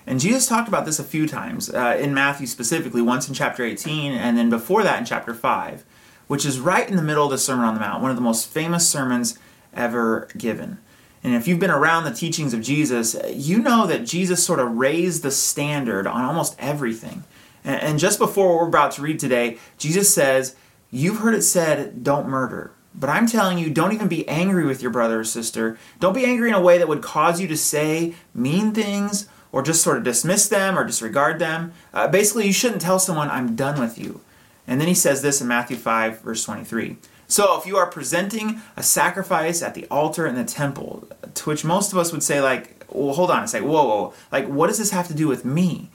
And 0.07 0.19
Jesus 0.19 0.49
talked 0.49 0.69
about 0.69 0.85
this 0.85 0.99
a 0.99 1.05
few 1.05 1.29
times 1.29 1.71
uh, 1.71 1.97
in 2.01 2.13
Matthew 2.13 2.47
specifically, 2.49 3.01
once 3.01 3.29
in 3.29 3.35
chapter 3.35 3.65
18, 3.65 4.13
and 4.13 4.37
then 4.37 4.51
before 4.51 4.83
that 4.83 4.99
in 4.99 5.05
chapter 5.05 5.35
5, 5.35 5.85
which 6.27 6.45
is 6.45 6.59
right 6.59 6.89
in 6.89 6.97
the 6.97 7.03
middle 7.03 7.25
of 7.25 7.31
the 7.31 7.39
Sermon 7.39 7.65
on 7.65 7.75
the 7.75 7.81
Mount, 7.81 8.03
one 8.03 8.11
of 8.11 8.17
the 8.17 8.23
most 8.23 8.49
famous 8.49 8.89
sermons 8.89 9.39
ever 9.73 10.29
given. 10.37 10.79
And 11.23 11.35
if 11.35 11.47
you've 11.47 11.59
been 11.59 11.71
around 11.71 12.05
the 12.05 12.15
teachings 12.15 12.55
of 12.55 12.63
Jesus, 12.63 13.15
you 13.33 13.59
know 13.59 13.87
that 13.87 14.07
Jesus 14.07 14.45
sort 14.45 14.59
of 14.59 14.77
raised 14.77 15.23
the 15.23 15.31
standard 15.31 16.07
on 16.07 16.25
almost 16.25 16.57
everything. 16.59 17.25
And 17.63 17.99
just 17.99 18.19
before 18.19 18.55
what 18.55 18.63
we're 18.63 18.69
about 18.69 18.93
to 18.93 19.03
read 19.03 19.19
today, 19.19 19.59
Jesus 19.77 20.13
says, 20.15 20.57
You've 20.91 21.19
heard 21.19 21.35
it 21.35 21.43
said, 21.43 22.03
don't 22.03 22.29
murder. 22.29 22.73
But 22.95 23.11
I'm 23.11 23.27
telling 23.29 23.59
you, 23.59 23.71
don't 23.71 23.93
even 23.93 24.09
be 24.09 24.29
angry 24.29 24.67
with 24.67 24.83
your 24.83 24.91
brother 24.91 25.21
or 25.21 25.25
sister. 25.25 25.79
Don't 26.01 26.15
be 26.15 26.25
angry 26.25 26.49
in 26.49 26.55
a 26.55 26.61
way 26.61 26.79
that 26.79 26.89
would 26.89 27.03
cause 27.03 27.41
you 27.41 27.47
to 27.47 27.57
say 27.57 28.15
mean 28.35 28.73
things 28.73 29.29
or 29.53 29.63
just 29.63 29.83
sort 29.83 29.97
of 29.97 30.03
dismiss 30.03 30.49
them 30.49 30.77
or 30.77 30.85
disregard 30.85 31.39
them. 31.39 31.73
Uh, 31.95 32.09
basically, 32.09 32.47
you 32.47 32.53
shouldn't 32.53 32.81
tell 32.81 32.99
someone, 32.99 33.31
I'm 33.31 33.55
done 33.55 33.79
with 33.79 33.99
you. 33.99 34.21
And 34.67 34.81
then 34.81 34.89
he 34.89 34.95
says 34.95 35.23
this 35.23 35.41
in 35.41 35.47
Matthew 35.47 35.77
5, 35.77 36.21
verse 36.21 36.45
23. 36.45 36.97
So 37.31 37.57
if 37.57 37.65
you 37.65 37.77
are 37.77 37.87
presenting 37.87 38.61
a 38.77 38.83
sacrifice 38.83 39.63
at 39.63 39.75
the 39.75 39.87
altar 39.87 40.27
in 40.27 40.35
the 40.35 40.45
temple, 40.45 41.09
to 41.35 41.49
which 41.49 41.65
most 41.65 41.93
of 41.93 41.99
us 41.99 42.11
would 42.11 42.25
say, 42.25 42.41
like, 42.41 42.85
well, 42.91 43.15
hold 43.15 43.31
on 43.31 43.45
a 43.45 43.49
second, 43.49 43.69
whoa, 43.69 43.87
whoa, 43.87 44.15
like, 44.33 44.49
what 44.49 44.67
does 44.67 44.79
this 44.79 44.91
have 44.91 45.07
to 45.09 45.15
do 45.15 45.29
with 45.29 45.45
me? 45.45 45.91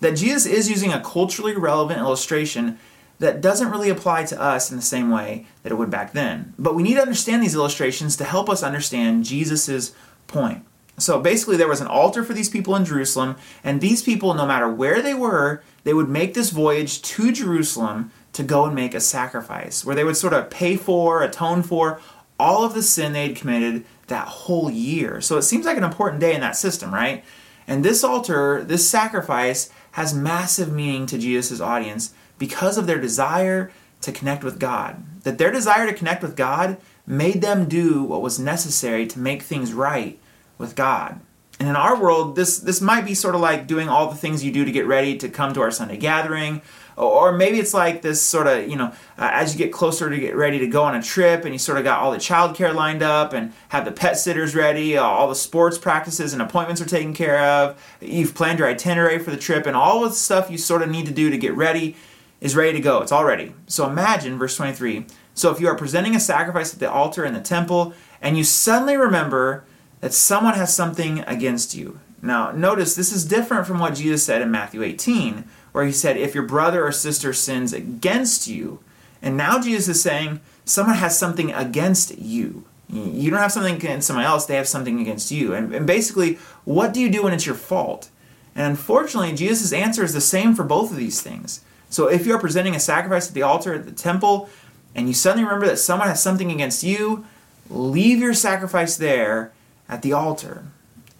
That 0.00 0.14
Jesus 0.14 0.44
is 0.44 0.68
using 0.68 0.92
a 0.92 1.00
culturally 1.00 1.56
relevant 1.56 2.00
illustration 2.00 2.78
that 3.18 3.40
doesn't 3.40 3.70
really 3.70 3.88
apply 3.88 4.24
to 4.24 4.38
us 4.38 4.70
in 4.70 4.76
the 4.76 4.82
same 4.82 5.10
way 5.10 5.46
that 5.62 5.72
it 5.72 5.76
would 5.76 5.88
back 5.88 6.12
then. 6.12 6.52
But 6.58 6.74
we 6.74 6.82
need 6.82 6.96
to 6.96 7.02
understand 7.02 7.42
these 7.42 7.54
illustrations 7.54 8.14
to 8.16 8.24
help 8.24 8.50
us 8.50 8.62
understand 8.62 9.24
Jesus' 9.24 9.94
point. 10.26 10.66
So 10.98 11.18
basically, 11.18 11.56
there 11.56 11.66
was 11.66 11.80
an 11.80 11.86
altar 11.86 12.22
for 12.22 12.34
these 12.34 12.50
people 12.50 12.76
in 12.76 12.84
Jerusalem, 12.84 13.36
and 13.64 13.80
these 13.80 14.02
people, 14.02 14.34
no 14.34 14.44
matter 14.44 14.68
where 14.68 15.00
they 15.00 15.14
were, 15.14 15.62
they 15.84 15.94
would 15.94 16.10
make 16.10 16.34
this 16.34 16.50
voyage 16.50 17.00
to 17.02 17.32
Jerusalem 17.32 18.12
to 18.34 18.42
go 18.42 18.66
and 18.66 18.74
make 18.74 18.94
a 18.94 19.00
sacrifice, 19.00 19.84
where 19.84 19.96
they 19.96 20.04
would 20.04 20.16
sort 20.16 20.32
of 20.32 20.50
pay 20.50 20.76
for, 20.76 21.22
atone 21.22 21.62
for 21.62 22.00
all 22.38 22.64
of 22.64 22.74
the 22.74 22.82
sin 22.82 23.12
they'd 23.12 23.36
committed 23.36 23.84
that 24.08 24.26
whole 24.28 24.70
year. 24.70 25.20
So 25.20 25.38
it 25.38 25.42
seems 25.42 25.64
like 25.64 25.78
an 25.78 25.84
important 25.84 26.20
day 26.20 26.34
in 26.34 26.40
that 26.40 26.56
system, 26.56 26.92
right? 26.92 27.24
And 27.66 27.84
this 27.84 28.04
altar, 28.04 28.62
this 28.62 28.88
sacrifice, 28.88 29.70
has 29.92 30.12
massive 30.12 30.72
meaning 30.72 31.06
to 31.06 31.18
Jesus' 31.18 31.60
audience 31.60 32.12
because 32.38 32.76
of 32.76 32.86
their 32.86 33.00
desire 33.00 33.72
to 34.00 34.12
connect 34.12 34.44
with 34.44 34.58
God. 34.58 35.02
That 35.22 35.38
their 35.38 35.52
desire 35.52 35.86
to 35.86 35.94
connect 35.94 36.22
with 36.22 36.36
God 36.36 36.76
made 37.06 37.40
them 37.40 37.68
do 37.68 38.02
what 38.02 38.20
was 38.20 38.38
necessary 38.38 39.06
to 39.06 39.18
make 39.18 39.42
things 39.42 39.72
right 39.72 40.18
with 40.58 40.74
God. 40.74 41.20
And 41.64 41.70
in 41.70 41.76
our 41.76 41.98
world, 41.98 42.36
this 42.36 42.58
this 42.58 42.82
might 42.82 43.06
be 43.06 43.14
sort 43.14 43.34
of 43.34 43.40
like 43.40 43.66
doing 43.66 43.88
all 43.88 44.10
the 44.10 44.16
things 44.16 44.44
you 44.44 44.52
do 44.52 44.66
to 44.66 44.70
get 44.70 44.86
ready 44.86 45.16
to 45.16 45.30
come 45.30 45.54
to 45.54 45.62
our 45.62 45.70
Sunday 45.70 45.96
gathering, 45.96 46.60
or 46.94 47.32
maybe 47.32 47.58
it's 47.58 47.72
like 47.72 48.02
this 48.02 48.20
sort 48.20 48.46
of 48.46 48.68
you 48.68 48.76
know 48.76 48.88
uh, 49.16 49.30
as 49.32 49.54
you 49.54 49.58
get 49.58 49.72
closer 49.72 50.10
to 50.10 50.18
get 50.18 50.36
ready 50.36 50.58
to 50.58 50.66
go 50.66 50.82
on 50.82 50.94
a 50.94 51.02
trip, 51.02 51.46
and 51.46 51.54
you 51.54 51.58
sort 51.58 51.78
of 51.78 51.84
got 51.84 52.00
all 52.00 52.12
the 52.12 52.18
childcare 52.18 52.74
lined 52.74 53.02
up 53.02 53.32
and 53.32 53.54
have 53.70 53.86
the 53.86 53.92
pet 53.92 54.18
sitters 54.18 54.54
ready, 54.54 54.98
uh, 54.98 55.02
all 55.02 55.26
the 55.26 55.34
sports 55.34 55.78
practices 55.78 56.34
and 56.34 56.42
appointments 56.42 56.82
are 56.82 56.86
taken 56.86 57.14
care 57.14 57.40
of. 57.40 57.82
You've 58.02 58.34
planned 58.34 58.58
your 58.58 58.68
itinerary 58.68 59.18
for 59.18 59.30
the 59.30 59.38
trip, 59.38 59.64
and 59.64 59.74
all 59.74 60.02
the 60.02 60.10
stuff 60.10 60.50
you 60.50 60.58
sort 60.58 60.82
of 60.82 60.90
need 60.90 61.06
to 61.06 61.12
do 61.12 61.30
to 61.30 61.38
get 61.38 61.56
ready 61.56 61.96
is 62.42 62.54
ready 62.54 62.74
to 62.74 62.80
go. 62.80 63.00
It's 63.00 63.10
all 63.10 63.24
ready. 63.24 63.54
So 63.68 63.88
imagine 63.88 64.36
verse 64.36 64.54
23. 64.58 65.06
So 65.32 65.50
if 65.50 65.60
you 65.60 65.68
are 65.68 65.78
presenting 65.78 66.14
a 66.14 66.20
sacrifice 66.20 66.74
at 66.74 66.80
the 66.80 66.92
altar 66.92 67.24
in 67.24 67.32
the 67.32 67.40
temple, 67.40 67.94
and 68.20 68.36
you 68.36 68.44
suddenly 68.44 68.98
remember 68.98 69.64
that 70.04 70.12
someone 70.12 70.52
has 70.52 70.76
something 70.76 71.20
against 71.20 71.74
you. 71.74 71.98
Now, 72.20 72.50
notice 72.50 72.94
this 72.94 73.10
is 73.10 73.24
different 73.24 73.66
from 73.66 73.78
what 73.78 73.94
Jesus 73.94 74.22
said 74.22 74.42
in 74.42 74.50
Matthew 74.50 74.82
18, 74.82 75.44
where 75.72 75.86
he 75.86 75.92
said, 75.92 76.18
If 76.18 76.34
your 76.34 76.44
brother 76.44 76.86
or 76.86 76.92
sister 76.92 77.32
sins 77.32 77.72
against 77.72 78.46
you, 78.46 78.80
and 79.22 79.34
now 79.34 79.62
Jesus 79.62 79.96
is 79.96 80.02
saying, 80.02 80.40
someone 80.66 80.96
has 80.96 81.18
something 81.18 81.54
against 81.54 82.18
you. 82.18 82.66
You 82.90 83.30
don't 83.30 83.40
have 83.40 83.52
something 83.52 83.76
against 83.76 84.06
someone 84.06 84.26
else, 84.26 84.44
they 84.44 84.56
have 84.56 84.68
something 84.68 85.00
against 85.00 85.30
you. 85.30 85.54
And, 85.54 85.74
and 85.74 85.86
basically, 85.86 86.34
what 86.66 86.92
do 86.92 87.00
you 87.00 87.08
do 87.08 87.22
when 87.22 87.32
it's 87.32 87.46
your 87.46 87.54
fault? 87.54 88.10
And 88.54 88.66
unfortunately, 88.66 89.34
Jesus' 89.34 89.72
answer 89.72 90.04
is 90.04 90.12
the 90.12 90.20
same 90.20 90.54
for 90.54 90.64
both 90.64 90.90
of 90.90 90.98
these 90.98 91.22
things. 91.22 91.62
So 91.88 92.08
if 92.08 92.26
you're 92.26 92.38
presenting 92.38 92.76
a 92.76 92.80
sacrifice 92.80 93.28
at 93.28 93.34
the 93.34 93.40
altar 93.40 93.72
at 93.72 93.86
the 93.86 93.92
temple, 93.92 94.50
and 94.94 95.08
you 95.08 95.14
suddenly 95.14 95.44
remember 95.44 95.64
that 95.68 95.78
someone 95.78 96.08
has 96.08 96.22
something 96.22 96.50
against 96.50 96.82
you, 96.82 97.24
leave 97.70 98.18
your 98.18 98.34
sacrifice 98.34 98.98
there 98.98 99.53
at 99.88 100.02
the 100.02 100.12
altar. 100.12 100.64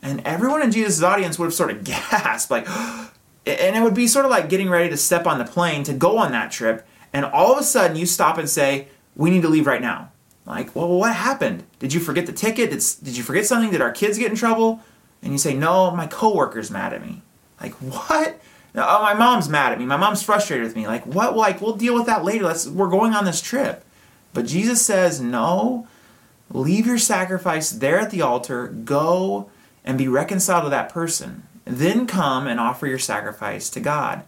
And 0.02 0.20
everyone 0.24 0.62
in 0.62 0.70
Jesus' 0.70 1.02
audience 1.02 1.38
would 1.38 1.46
have 1.46 1.54
sort 1.54 1.70
of 1.70 1.84
gasped, 1.84 2.50
like, 2.50 2.68
and 3.46 3.76
it 3.76 3.82
would 3.82 3.94
be 3.94 4.06
sort 4.06 4.24
of 4.24 4.30
like 4.30 4.48
getting 4.48 4.68
ready 4.68 4.88
to 4.90 4.96
step 4.96 5.26
on 5.26 5.38
the 5.38 5.44
plane 5.44 5.82
to 5.84 5.92
go 5.92 6.18
on 6.18 6.32
that 6.32 6.50
trip, 6.50 6.86
and 7.12 7.24
all 7.24 7.52
of 7.52 7.58
a 7.58 7.62
sudden 7.62 7.96
you 7.96 8.06
stop 8.06 8.38
and 8.38 8.48
say, 8.48 8.88
We 9.16 9.30
need 9.30 9.42
to 9.42 9.48
leave 9.48 9.66
right 9.66 9.82
now. 9.82 10.10
Like, 10.46 10.76
well, 10.76 10.88
what 10.88 11.14
happened? 11.14 11.64
Did 11.78 11.94
you 11.94 12.00
forget 12.00 12.26
the 12.26 12.32
ticket? 12.32 12.70
Did, 12.70 12.82
did 13.02 13.16
you 13.16 13.22
forget 13.22 13.46
something? 13.46 13.70
Did 13.70 13.80
our 13.80 13.92
kids 13.92 14.18
get 14.18 14.30
in 14.30 14.36
trouble? 14.36 14.82
And 15.22 15.32
you 15.32 15.38
say, 15.38 15.54
No, 15.54 15.90
my 15.90 16.06
coworker's 16.06 16.70
mad 16.70 16.92
at 16.92 17.04
me. 17.04 17.22
Like, 17.60 17.72
what? 17.80 18.40
Oh, 18.76 19.02
my 19.02 19.14
mom's 19.14 19.48
mad 19.48 19.72
at 19.72 19.78
me. 19.78 19.86
My 19.86 19.96
mom's 19.96 20.22
frustrated 20.22 20.66
with 20.66 20.74
me. 20.74 20.86
Like, 20.86 21.06
what? 21.06 21.36
Like, 21.36 21.60
we'll 21.60 21.76
deal 21.76 21.94
with 21.94 22.06
that 22.06 22.24
later. 22.24 22.44
Let's, 22.44 22.66
we're 22.66 22.90
going 22.90 23.14
on 23.14 23.24
this 23.24 23.40
trip. 23.40 23.84
But 24.32 24.46
Jesus 24.46 24.84
says, 24.84 25.20
No, 25.20 25.86
Leave 26.50 26.86
your 26.86 26.98
sacrifice 26.98 27.70
there 27.70 27.98
at 27.98 28.10
the 28.10 28.22
altar, 28.22 28.68
go 28.68 29.50
and 29.84 29.98
be 29.98 30.08
reconciled 30.08 30.64
to 30.64 30.70
that 30.70 30.88
person. 30.88 31.42
Then 31.64 32.06
come 32.06 32.46
and 32.46 32.60
offer 32.60 32.86
your 32.86 32.98
sacrifice 32.98 33.70
to 33.70 33.80
God. 33.80 34.24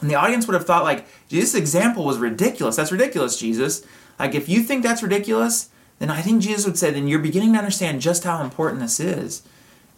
And 0.00 0.08
the 0.08 0.14
audience 0.14 0.46
would 0.46 0.54
have 0.54 0.66
thought, 0.66 0.84
like, 0.84 1.06
Jesus' 1.28 1.54
example 1.54 2.04
was 2.04 2.18
ridiculous. 2.18 2.76
That's 2.76 2.92
ridiculous, 2.92 3.38
Jesus. 3.38 3.84
Like, 4.18 4.34
if 4.34 4.48
you 4.48 4.62
think 4.62 4.82
that's 4.82 5.02
ridiculous, 5.02 5.70
then 5.98 6.10
I 6.10 6.22
think 6.22 6.42
Jesus 6.42 6.64
would 6.64 6.78
say, 6.78 6.90
then 6.90 7.08
you're 7.08 7.18
beginning 7.18 7.52
to 7.52 7.58
understand 7.58 8.00
just 8.00 8.24
how 8.24 8.42
important 8.42 8.80
this 8.80 9.00
is. 9.00 9.42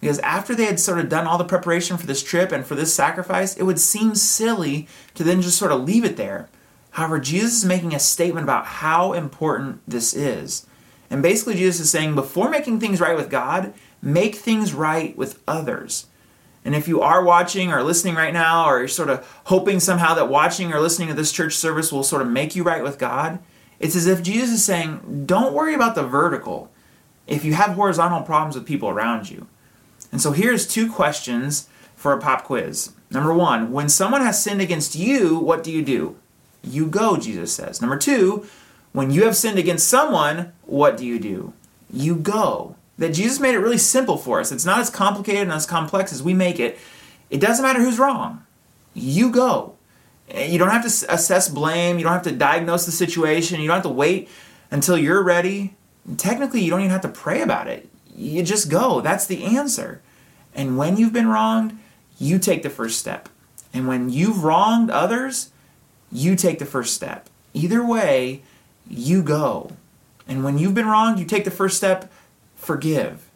Because 0.01 0.19
after 0.21 0.55
they 0.55 0.65
had 0.65 0.81
sort 0.81 0.99
of 0.99 1.11
done 1.11 1.27
all 1.27 1.37
the 1.37 1.45
preparation 1.45 1.99
for 1.99 2.07
this 2.07 2.23
trip 2.23 2.53
and 2.53 2.65
for 2.65 2.75
this 2.75 2.95
sacrifice, 2.95 3.57
it 3.57 3.65
would 3.65 3.79
seem 3.79 4.15
silly 4.15 4.89
to 5.15 5.23
then 5.23 5.43
just 5.43 5.59
sort 5.59 5.73
of 5.73 5.85
leave 5.85 6.05
it 6.05 6.17
there. 6.17 6.49
However, 6.93 7.21
Jesus 7.21 7.59
is 7.59 7.65
making 7.67 7.95
a 7.95 8.01
statement 8.01 8.45
about 8.45 8.65
how 8.65 9.13
important 9.13 9.83
this 9.87 10.15
is. 10.15 10.67
And 11.11 11.23
basically, 11.23 11.55
Jesus 11.55 11.81
is 11.81 11.91
saying, 11.91 12.15
before 12.15 12.49
making 12.49 12.79
things 12.79 13.01
right 13.01 13.17
with 13.17 13.29
God, 13.29 13.75
make 14.01 14.37
things 14.37 14.73
right 14.73 15.17
with 15.17 15.43
others. 15.47 16.07
And 16.65 16.75
if 16.75 16.87
you 16.87 17.01
are 17.01 17.25
watching 17.25 17.73
or 17.73 17.83
listening 17.83 18.15
right 18.15 18.33
now, 18.33 18.69
or 18.69 18.79
you're 18.79 18.89
sort 18.89 19.11
of 19.11 19.27
hoping 19.45 19.81
somehow 19.81 20.15
that 20.15 20.29
watching 20.29 20.73
or 20.73 20.81
listening 20.81 21.09
to 21.09 21.15
this 21.15 21.33
church 21.33 21.57
service 21.57 21.91
will 21.91 22.05
sort 22.05 22.23
of 22.23 22.29
make 22.29 22.55
you 22.55 22.63
right 22.63 22.83
with 22.83 22.99
God, 22.99 23.41
it's 23.79 23.97
as 23.97 24.07
if 24.07 24.23
Jesus 24.23 24.51
is 24.51 24.65
saying, 24.65 25.25
don't 25.27 25.55
worry 25.55 25.75
about 25.75 25.95
the 25.95 26.03
vertical 26.03 26.71
if 27.27 27.45
you 27.45 27.55
have 27.55 27.71
horizontal 27.71 28.23
problems 28.23 28.55
with 28.55 28.67
people 28.67 28.91
around 28.91 29.31
you. 29.31 29.47
And 30.13 30.21
so 30.21 30.33
here's 30.33 30.67
two 30.67 30.93
questions 30.93 31.69
for 31.97 32.13
a 32.13 32.21
pop 32.21 32.45
quiz. 32.45 32.93
Number 33.11 33.33
one, 33.33 33.73
when 33.73 33.89
someone 33.89 34.21
has 34.21 34.43
sinned 34.43 34.61
against 34.61 34.95
you, 34.95 35.39
what 35.39 35.65
do 35.65 35.73
you 35.73 35.83
do? 35.83 36.17
You 36.63 36.87
go, 36.87 37.17
Jesus 37.17 37.55
says. 37.55 37.81
Number 37.81 37.97
two, 37.97 38.47
when 38.93 39.11
you 39.11 39.25
have 39.25 39.37
sinned 39.37 39.59
against 39.59 39.89
someone, 39.89 40.53
what 40.63 40.97
do 40.97 41.07
you 41.07 41.19
do? 41.19 41.53
You 41.93 42.17
go. 42.17 42.77
That 42.99 43.15
Jesus 43.15 43.41
made 43.41 43.55
it 43.55 43.61
really 43.61 43.79
simple 43.79 44.19
for 44.19 44.41
us. 44.41 44.53
It's 44.53 44.67
not 44.67 44.81
as 44.81 44.91
complicated 44.91 45.43
and 45.43 45.53
as 45.53 45.65
complex 45.67 46.13
as 46.13 46.23
we 46.23 46.35
make 46.35 46.61
it. 46.61 46.79
It 47.31 47.41
doesn't 47.41 47.65
matter 47.65 47.81
who's 47.81 47.99
wrong. 47.99 48.45
You 48.93 49.31
go. 49.31 49.77
Eh, 50.29 50.47
you 50.47 50.59
don't 50.59 50.71
have 50.71 50.83
to 50.83 51.13
assess 51.13 51.49
blame. 51.49 51.99
You 51.99 52.05
don't 52.05 52.13
have 52.13 52.23
to 52.23 52.33
diagnose 52.33 52.87
the 52.87 52.93
situation. 52.93 53.61
You 53.61 53.69
don't 53.69 53.77
have 53.77 53.85
to 53.85 53.89
wait 53.89 54.29
until 54.71 54.99
you're 54.99 55.23
ready. 55.23 55.77
Technically, 56.17 56.61
you 56.61 56.71
don't 56.71 56.81
even 56.81 56.91
have 56.91 57.01
to 57.03 57.09
pray 57.09 57.41
about 57.41 57.69
it. 57.69 57.89
You 58.15 58.43
just 58.43 58.71
go. 58.71 59.01
That's 59.01 59.27
the 59.27 59.45
answer. 59.45 60.03
And 60.55 60.77
when 60.77 60.97
you've 60.97 61.13
been 61.13 61.29
wronged, 61.29 61.79
you 62.19 62.39
take 62.39 62.63
the 62.63 62.71
first 62.71 62.99
step. 62.99 63.29
And 63.73 63.87
when 63.87 64.11
you've 64.11 64.45
wronged 64.45 64.91
others, 64.91 65.51
you 66.11 66.35
take 66.37 66.59
the 66.59 66.67
first 66.67 66.95
step. 66.95 67.31
Either 67.55 67.85
way, 67.85 68.43
you 68.91 69.23
go. 69.23 69.71
And 70.29 70.45
when 70.45 70.59
you've 70.59 70.75
been 70.75 70.87
wronged, 70.87 71.19
you 71.19 71.25
take 71.25 71.45
the 71.45 71.51
first 71.51 71.77
step, 71.77 72.13
forgive. 72.57 73.29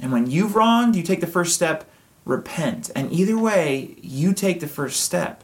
And 0.00 0.12
when 0.12 0.30
you've 0.30 0.54
wronged, 0.54 0.96
you 0.96 1.02
take 1.02 1.20
the 1.20 1.26
first 1.26 1.54
step, 1.54 1.88
repent. 2.24 2.90
And 2.94 3.10
either 3.12 3.38
way, 3.38 3.96
you 4.02 4.34
take 4.34 4.60
the 4.60 4.66
first 4.66 5.00
step. 5.00 5.42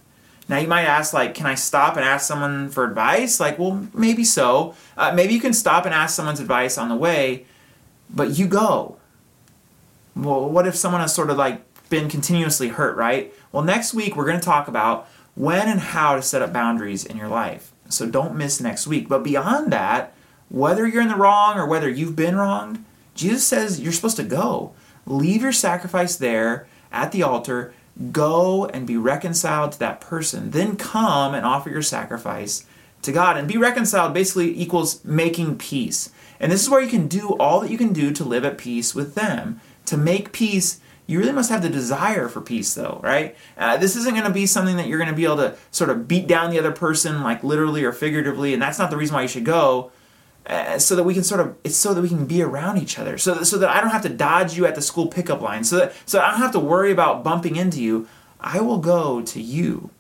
Now 0.48 0.58
you 0.58 0.68
might 0.68 0.84
ask, 0.84 1.14
like, 1.14 1.34
can 1.34 1.46
I 1.46 1.54
stop 1.54 1.96
and 1.96 2.04
ask 2.04 2.26
someone 2.26 2.68
for 2.68 2.84
advice? 2.84 3.40
Like, 3.40 3.58
well, 3.58 3.88
maybe 3.94 4.24
so. 4.24 4.74
Uh, 4.96 5.12
maybe 5.14 5.32
you 5.32 5.40
can 5.40 5.54
stop 5.54 5.86
and 5.86 5.94
ask 5.94 6.14
someone's 6.14 6.40
advice 6.40 6.76
on 6.76 6.88
the 6.88 6.96
way, 6.96 7.46
but 8.10 8.38
you 8.38 8.46
go. 8.46 8.96
Well, 10.14 10.48
what 10.48 10.66
if 10.66 10.74
someone 10.74 11.00
has 11.00 11.14
sort 11.14 11.30
of 11.30 11.38
like 11.38 11.62
been 11.88 12.08
continuously 12.08 12.68
hurt, 12.68 12.96
right? 12.96 13.32
Well, 13.52 13.62
next 13.62 13.94
week 13.94 14.16
we're 14.16 14.26
going 14.26 14.40
to 14.40 14.44
talk 14.44 14.68
about 14.68 15.08
when 15.34 15.68
and 15.68 15.80
how 15.80 16.16
to 16.16 16.22
set 16.22 16.42
up 16.42 16.52
boundaries 16.52 17.04
in 17.04 17.16
your 17.16 17.28
life. 17.28 17.71
So 17.92 18.06
don't 18.06 18.36
miss 18.36 18.60
next 18.60 18.86
week. 18.86 19.08
But 19.08 19.22
beyond 19.22 19.72
that, 19.72 20.14
whether 20.48 20.86
you're 20.86 21.02
in 21.02 21.08
the 21.08 21.16
wrong 21.16 21.56
or 21.56 21.66
whether 21.66 21.88
you've 21.88 22.16
been 22.16 22.36
wronged, 22.36 22.84
Jesus 23.14 23.46
says 23.46 23.80
you're 23.80 23.92
supposed 23.92 24.16
to 24.16 24.24
go. 24.24 24.72
Leave 25.06 25.42
your 25.42 25.52
sacrifice 25.52 26.16
there 26.16 26.66
at 26.92 27.10
the 27.12 27.22
altar, 27.22 27.72
go 28.10 28.66
and 28.66 28.86
be 28.86 28.96
reconciled 28.96 29.72
to 29.72 29.78
that 29.80 30.00
person. 30.00 30.50
Then 30.50 30.76
come 30.76 31.34
and 31.34 31.44
offer 31.44 31.70
your 31.70 31.82
sacrifice 31.82 32.66
to 33.02 33.12
God. 33.12 33.36
And 33.36 33.48
be 33.48 33.56
reconciled 33.56 34.14
basically 34.14 34.58
equals 34.58 35.04
making 35.04 35.58
peace. 35.58 36.10
And 36.38 36.52
this 36.52 36.62
is 36.62 36.70
where 36.70 36.80
you 36.80 36.90
can 36.90 37.08
do 37.08 37.30
all 37.38 37.60
that 37.60 37.70
you 37.70 37.78
can 37.78 37.92
do 37.92 38.12
to 38.12 38.24
live 38.24 38.44
at 38.44 38.58
peace 38.58 38.94
with 38.94 39.14
them. 39.14 39.60
To 39.86 39.96
make 39.96 40.32
peace 40.32 40.80
you 41.06 41.18
really 41.18 41.32
must 41.32 41.50
have 41.50 41.62
the 41.62 41.68
desire 41.68 42.28
for 42.28 42.40
peace, 42.40 42.74
though, 42.74 43.00
right? 43.02 43.36
Uh, 43.56 43.76
this 43.76 43.96
isn't 43.96 44.14
going 44.14 44.24
to 44.24 44.30
be 44.30 44.46
something 44.46 44.76
that 44.76 44.86
you're 44.86 44.98
going 44.98 45.10
to 45.10 45.16
be 45.16 45.24
able 45.24 45.36
to 45.36 45.56
sort 45.70 45.90
of 45.90 46.06
beat 46.06 46.26
down 46.26 46.50
the 46.50 46.58
other 46.58 46.72
person, 46.72 47.22
like 47.22 47.42
literally 47.42 47.84
or 47.84 47.92
figuratively, 47.92 48.52
and 48.52 48.62
that's 48.62 48.78
not 48.78 48.90
the 48.90 48.96
reason 48.96 49.14
why 49.14 49.22
you 49.22 49.28
should 49.28 49.44
go. 49.44 49.90
Uh, 50.44 50.76
so 50.76 50.96
that 50.96 51.04
we 51.04 51.14
can 51.14 51.22
sort 51.22 51.40
of 51.40 51.54
it's 51.62 51.76
so 51.76 51.94
that 51.94 52.02
we 52.02 52.08
can 52.08 52.26
be 52.26 52.42
around 52.42 52.76
each 52.76 52.98
other 52.98 53.16
so 53.16 53.32
that, 53.32 53.44
so 53.44 53.56
that 53.58 53.68
I 53.68 53.80
don't 53.80 53.90
have 53.90 54.02
to 54.02 54.08
dodge 54.08 54.56
you 54.56 54.66
at 54.66 54.74
the 54.74 54.82
school 54.82 55.06
pickup 55.06 55.40
line 55.40 55.62
so 55.62 55.76
that 55.76 55.94
so 56.04 56.18
I 56.18 56.32
don't 56.32 56.40
have 56.40 56.50
to 56.50 56.58
worry 56.58 56.90
about 56.90 57.22
bumping 57.22 57.54
into 57.54 57.80
you 57.80 58.08
I 58.40 58.58
will 58.58 58.78
go 58.78 59.22
to 59.22 59.40
you 59.40 59.90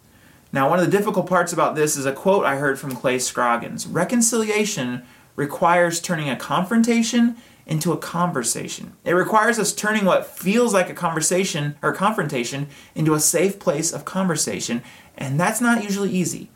now 0.52 0.68
one 0.68 0.80
of 0.80 0.84
the 0.84 0.90
difficult 0.90 1.28
parts 1.28 1.52
about 1.52 1.76
this 1.76 1.96
is 1.96 2.06
a 2.06 2.12
quote 2.12 2.44
I 2.44 2.56
heard 2.56 2.80
from 2.80 2.96
Clay 2.96 3.20
Scroggins 3.20 3.86
reconciliation 3.86 5.04
requires 5.36 6.00
turning 6.00 6.28
a 6.28 6.34
confrontation 6.34 7.36
into 7.66 7.92
a 7.92 7.96
conversation. 7.96 8.94
It 9.04 9.12
requires 9.12 9.58
us 9.58 9.72
turning 9.72 10.04
what 10.04 10.26
feels 10.26 10.74
like 10.74 10.90
a 10.90 10.94
conversation 10.94 11.76
or 11.82 11.92
confrontation 11.92 12.68
into 12.94 13.14
a 13.14 13.20
safe 13.20 13.58
place 13.58 13.92
of 13.92 14.04
conversation, 14.04 14.82
and 15.16 15.38
that's 15.38 15.60
not 15.60 15.84
usually 15.84 16.10
easy. 16.10 16.50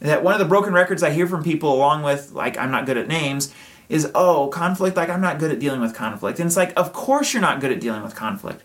That 0.00 0.22
one 0.22 0.34
of 0.34 0.38
the 0.38 0.44
broken 0.44 0.72
records 0.72 1.02
I 1.02 1.10
hear 1.10 1.26
from 1.26 1.42
people, 1.42 1.72
along 1.72 2.02
with 2.02 2.32
like 2.32 2.56
I'm 2.58 2.70
not 2.70 2.86
good 2.86 2.96
at 2.96 3.08
names, 3.08 3.54
is 3.88 4.10
oh 4.14 4.48
conflict. 4.48 4.96
Like 4.96 5.08
I'm 5.08 5.20
not 5.20 5.38
good 5.38 5.50
at 5.50 5.60
dealing 5.60 5.80
with 5.80 5.94
conflict, 5.94 6.38
and 6.38 6.46
it's 6.46 6.56
like 6.56 6.72
of 6.76 6.92
course 6.92 7.32
you're 7.32 7.42
not 7.42 7.60
good 7.60 7.72
at 7.72 7.80
dealing 7.80 8.02
with 8.02 8.14
conflict, 8.14 8.62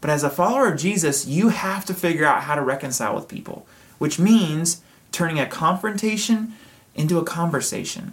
but 0.00 0.10
as 0.10 0.24
a 0.24 0.30
follower 0.30 0.68
of 0.72 0.78
Jesus, 0.78 1.26
you 1.26 1.50
have 1.50 1.84
to 1.86 1.94
figure 1.94 2.24
out 2.24 2.42
how 2.42 2.54
to 2.54 2.62
reconcile 2.62 3.14
with 3.14 3.28
people, 3.28 3.66
which 3.98 4.18
means 4.18 4.82
turning 5.12 5.38
a 5.38 5.46
confrontation 5.46 6.54
into 6.94 7.18
a 7.18 7.24
conversation. 7.24 8.12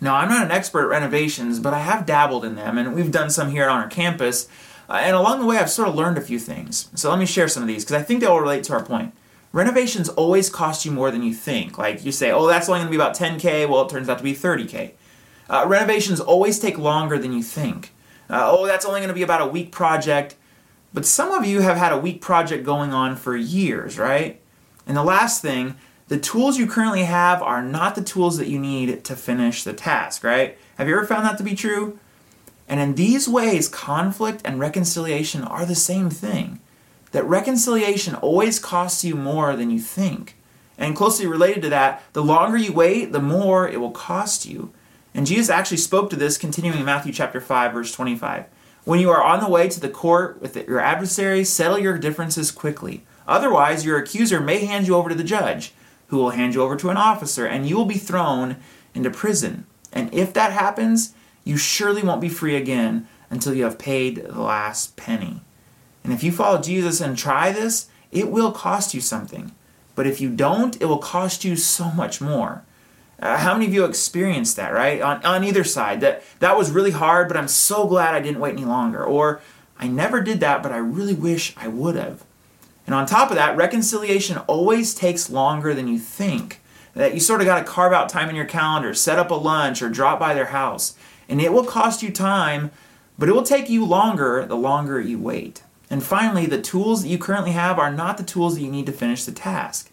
Now, 0.00 0.16
I'm 0.16 0.28
not 0.28 0.44
an 0.44 0.52
expert 0.52 0.84
at 0.84 0.90
renovations, 0.90 1.58
but 1.58 1.72
I 1.72 1.80
have 1.80 2.06
dabbled 2.06 2.44
in 2.44 2.54
them, 2.54 2.76
and 2.76 2.94
we've 2.94 3.10
done 3.10 3.30
some 3.30 3.50
here 3.50 3.68
on 3.68 3.80
our 3.80 3.88
campus. 3.88 4.48
Uh, 4.88 5.00
and 5.02 5.16
along 5.16 5.40
the 5.40 5.46
way, 5.46 5.56
I've 5.56 5.70
sort 5.70 5.88
of 5.88 5.94
learned 5.94 6.18
a 6.18 6.22
few 6.22 6.38
things. 6.38 6.90
So 6.94 7.10
let 7.10 7.18
me 7.18 7.26
share 7.26 7.48
some 7.48 7.62
of 7.62 7.66
these 7.66 7.84
because 7.84 8.00
I 8.00 8.04
think 8.04 8.20
they 8.20 8.26
will 8.26 8.40
relate 8.40 8.64
to 8.64 8.74
our 8.74 8.84
point. 8.84 9.14
Renovations 9.52 10.08
always 10.10 10.50
cost 10.50 10.84
you 10.84 10.92
more 10.92 11.10
than 11.10 11.22
you 11.22 11.32
think. 11.32 11.78
Like 11.78 12.04
you 12.04 12.12
say, 12.12 12.30
oh, 12.30 12.46
that's 12.46 12.68
only 12.68 12.80
going 12.80 12.88
to 12.88 12.90
be 12.90 12.96
about 12.96 13.16
10K. 13.16 13.68
Well, 13.68 13.86
it 13.86 13.88
turns 13.88 14.08
out 14.08 14.18
to 14.18 14.24
be 14.24 14.34
30K. 14.34 14.92
Uh, 15.48 15.64
renovations 15.66 16.20
always 16.20 16.58
take 16.58 16.76
longer 16.76 17.18
than 17.18 17.32
you 17.32 17.42
think. 17.42 17.92
Uh, 18.28 18.50
oh, 18.50 18.66
that's 18.66 18.84
only 18.84 19.00
going 19.00 19.08
to 19.08 19.14
be 19.14 19.22
about 19.22 19.40
a 19.40 19.46
week 19.46 19.72
project. 19.72 20.34
But 20.92 21.06
some 21.06 21.30
of 21.30 21.46
you 21.46 21.60
have 21.60 21.76
had 21.76 21.92
a 21.92 21.98
week 21.98 22.20
project 22.20 22.64
going 22.64 22.92
on 22.92 23.16
for 23.16 23.36
years, 23.36 23.98
right? 23.98 24.40
And 24.86 24.96
the 24.96 25.04
last 25.04 25.42
thing, 25.42 25.76
the 26.08 26.18
tools 26.18 26.56
you 26.56 26.66
currently 26.68 27.04
have 27.04 27.42
are 27.42 27.62
not 27.62 27.96
the 27.96 28.02
tools 28.02 28.36
that 28.38 28.48
you 28.48 28.58
need 28.60 29.04
to 29.04 29.16
finish 29.16 29.64
the 29.64 29.72
task, 29.72 30.22
right? 30.22 30.56
Have 30.78 30.88
you 30.88 30.96
ever 30.96 31.06
found 31.06 31.24
that 31.24 31.36
to 31.38 31.44
be 31.44 31.54
true? 31.54 31.98
And 32.68 32.80
in 32.80 32.94
these 32.94 33.28
ways, 33.28 33.68
conflict 33.68 34.42
and 34.44 34.60
reconciliation 34.60 35.42
are 35.42 35.66
the 35.66 35.74
same 35.74 36.10
thing. 36.10 36.60
That 37.10 37.24
reconciliation 37.24 38.14
always 38.14 38.58
costs 38.58 39.04
you 39.04 39.16
more 39.16 39.56
than 39.56 39.70
you 39.70 39.80
think. 39.80 40.36
And 40.78 40.94
closely 40.94 41.26
related 41.26 41.62
to 41.62 41.70
that, 41.70 42.02
the 42.12 42.22
longer 42.22 42.56
you 42.56 42.72
wait, 42.72 43.12
the 43.12 43.20
more 43.20 43.68
it 43.68 43.80
will 43.80 43.90
cost 43.90 44.46
you. 44.46 44.72
And 45.14 45.26
Jesus 45.26 45.48
actually 45.48 45.78
spoke 45.78 46.10
to 46.10 46.16
this 46.16 46.36
continuing 46.36 46.78
in 46.78 46.84
Matthew 46.84 47.12
chapter 47.12 47.40
5 47.40 47.72
verse 47.72 47.90
25. 47.92 48.44
When 48.84 49.00
you 49.00 49.10
are 49.10 49.22
on 49.22 49.40
the 49.40 49.48
way 49.48 49.68
to 49.68 49.80
the 49.80 49.88
court 49.88 50.40
with 50.40 50.56
your 50.56 50.78
adversary, 50.78 51.42
settle 51.42 51.78
your 51.78 51.98
differences 51.98 52.52
quickly. 52.52 53.04
Otherwise, 53.26 53.84
your 53.84 53.98
accuser 53.98 54.40
may 54.40 54.64
hand 54.64 54.86
you 54.86 54.94
over 54.94 55.08
to 55.08 55.14
the 55.14 55.24
judge 55.24 55.72
who 56.08 56.16
will 56.16 56.30
hand 56.30 56.54
you 56.54 56.62
over 56.62 56.76
to 56.76 56.90
an 56.90 56.96
officer, 56.96 57.46
and 57.46 57.66
you 57.66 57.76
will 57.76 57.84
be 57.84 57.98
thrown 57.98 58.56
into 58.94 59.10
prison. 59.10 59.66
And 59.92 60.12
if 60.12 60.32
that 60.34 60.52
happens, 60.52 61.14
you 61.44 61.56
surely 61.56 62.02
won't 62.02 62.20
be 62.20 62.28
free 62.28 62.56
again 62.56 63.08
until 63.30 63.54
you 63.54 63.64
have 63.64 63.78
paid 63.78 64.16
the 64.16 64.42
last 64.42 64.96
penny. 64.96 65.40
And 66.04 66.12
if 66.12 66.22
you 66.22 66.30
follow 66.30 66.60
Jesus 66.60 67.00
and 67.00 67.16
try 67.16 67.50
this, 67.50 67.88
it 68.12 68.30
will 68.30 68.52
cost 68.52 68.94
you 68.94 69.00
something. 69.00 69.52
But 69.94 70.06
if 70.06 70.20
you 70.20 70.30
don't, 70.30 70.80
it 70.80 70.86
will 70.86 70.98
cost 70.98 71.44
you 71.44 71.56
so 71.56 71.90
much 71.90 72.20
more. 72.20 72.62
Uh, 73.18 73.38
how 73.38 73.54
many 73.54 73.66
of 73.66 73.72
you 73.72 73.84
experienced 73.84 74.56
that, 74.56 74.74
right? 74.74 75.00
On, 75.00 75.24
on 75.24 75.42
either 75.42 75.64
side, 75.64 76.02
that 76.02 76.22
that 76.40 76.58
was 76.58 76.70
really 76.70 76.90
hard, 76.90 77.28
but 77.28 77.36
I'm 77.36 77.48
so 77.48 77.86
glad 77.86 78.14
I 78.14 78.20
didn't 78.20 78.40
wait 78.40 78.52
any 78.52 78.66
longer. 78.66 79.02
Or 79.02 79.40
I 79.78 79.88
never 79.88 80.20
did 80.20 80.40
that, 80.40 80.62
but 80.62 80.70
I 80.70 80.76
really 80.76 81.14
wish 81.14 81.54
I 81.56 81.68
would 81.68 81.96
have. 81.96 82.24
And 82.86 82.94
on 82.94 83.04
top 83.04 83.30
of 83.30 83.36
that, 83.36 83.56
reconciliation 83.56 84.38
always 84.46 84.94
takes 84.94 85.28
longer 85.28 85.74
than 85.74 85.88
you 85.88 85.98
think. 85.98 86.60
That 86.94 87.12
you 87.12 87.20
sort 87.20 87.40
of 87.40 87.46
got 87.46 87.58
to 87.58 87.64
carve 87.64 87.92
out 87.92 88.08
time 88.08 88.30
in 88.30 88.36
your 88.36 88.46
calendar, 88.46 88.94
set 88.94 89.18
up 89.18 89.30
a 89.30 89.34
lunch, 89.34 89.82
or 89.82 89.90
drop 89.90 90.18
by 90.18 90.32
their 90.32 90.46
house. 90.46 90.94
And 91.28 91.42
it 91.42 91.52
will 91.52 91.64
cost 91.64 92.02
you 92.02 92.10
time, 92.10 92.70
but 93.18 93.28
it 93.28 93.32
will 93.32 93.42
take 93.42 93.68
you 93.68 93.84
longer 93.84 94.46
the 94.46 94.56
longer 94.56 95.00
you 95.00 95.18
wait. 95.18 95.62
And 95.90 96.02
finally, 96.02 96.46
the 96.46 96.60
tools 96.60 97.02
that 97.02 97.08
you 97.08 97.18
currently 97.18 97.52
have 97.52 97.78
are 97.78 97.92
not 97.92 98.16
the 98.16 98.24
tools 98.24 98.54
that 98.54 98.62
you 98.62 98.70
need 98.70 98.86
to 98.86 98.92
finish 98.92 99.24
the 99.24 99.32
task. 99.32 99.90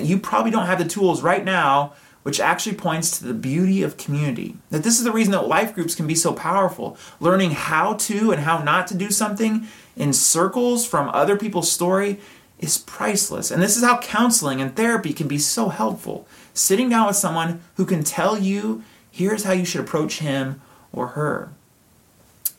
You 0.00 0.18
probably 0.18 0.50
don't 0.50 0.66
have 0.66 0.78
the 0.78 0.84
tools 0.84 1.22
right 1.22 1.44
now, 1.44 1.92
which 2.22 2.40
actually 2.40 2.76
points 2.76 3.18
to 3.18 3.24
the 3.24 3.34
beauty 3.34 3.82
of 3.82 3.96
community. 3.96 4.56
That 4.70 4.82
this 4.82 4.98
is 4.98 5.04
the 5.04 5.12
reason 5.12 5.32
that 5.32 5.46
life 5.46 5.74
groups 5.74 5.94
can 5.94 6.06
be 6.06 6.14
so 6.14 6.32
powerful. 6.32 6.96
Learning 7.20 7.52
how 7.52 7.94
to 7.94 8.32
and 8.32 8.42
how 8.42 8.62
not 8.62 8.86
to 8.88 8.96
do 8.96 9.10
something 9.10 9.66
in 9.98 10.12
circles 10.12 10.86
from 10.86 11.08
other 11.10 11.36
people's 11.36 11.70
story 11.70 12.20
is 12.58 12.78
priceless. 12.78 13.50
And 13.50 13.62
this 13.62 13.76
is 13.76 13.84
how 13.84 13.98
counseling 13.98 14.60
and 14.60 14.74
therapy 14.74 15.12
can 15.12 15.28
be 15.28 15.38
so 15.38 15.68
helpful. 15.68 16.26
Sitting 16.54 16.88
down 16.88 17.06
with 17.06 17.16
someone 17.16 17.60
who 17.76 17.84
can 17.84 18.04
tell 18.04 18.38
you, 18.38 18.82
here's 19.10 19.44
how 19.44 19.52
you 19.52 19.64
should 19.64 19.80
approach 19.80 20.20
him 20.20 20.60
or 20.92 21.08
her. 21.08 21.50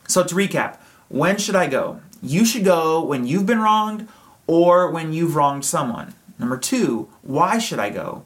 So 0.06 0.22
to 0.22 0.34
recap, 0.34 0.78
when 1.08 1.38
should 1.38 1.56
I 1.56 1.66
go? 1.66 2.00
You 2.22 2.44
should 2.44 2.64
go 2.64 3.02
when 3.02 3.26
you've 3.26 3.46
been 3.46 3.60
wronged 3.60 4.06
or 4.46 4.90
when 4.90 5.12
you've 5.12 5.36
wronged 5.36 5.64
someone. 5.64 6.14
Number 6.38 6.56
two, 6.56 7.08
why 7.22 7.58
should 7.58 7.78
I 7.78 7.90
go? 7.90 8.24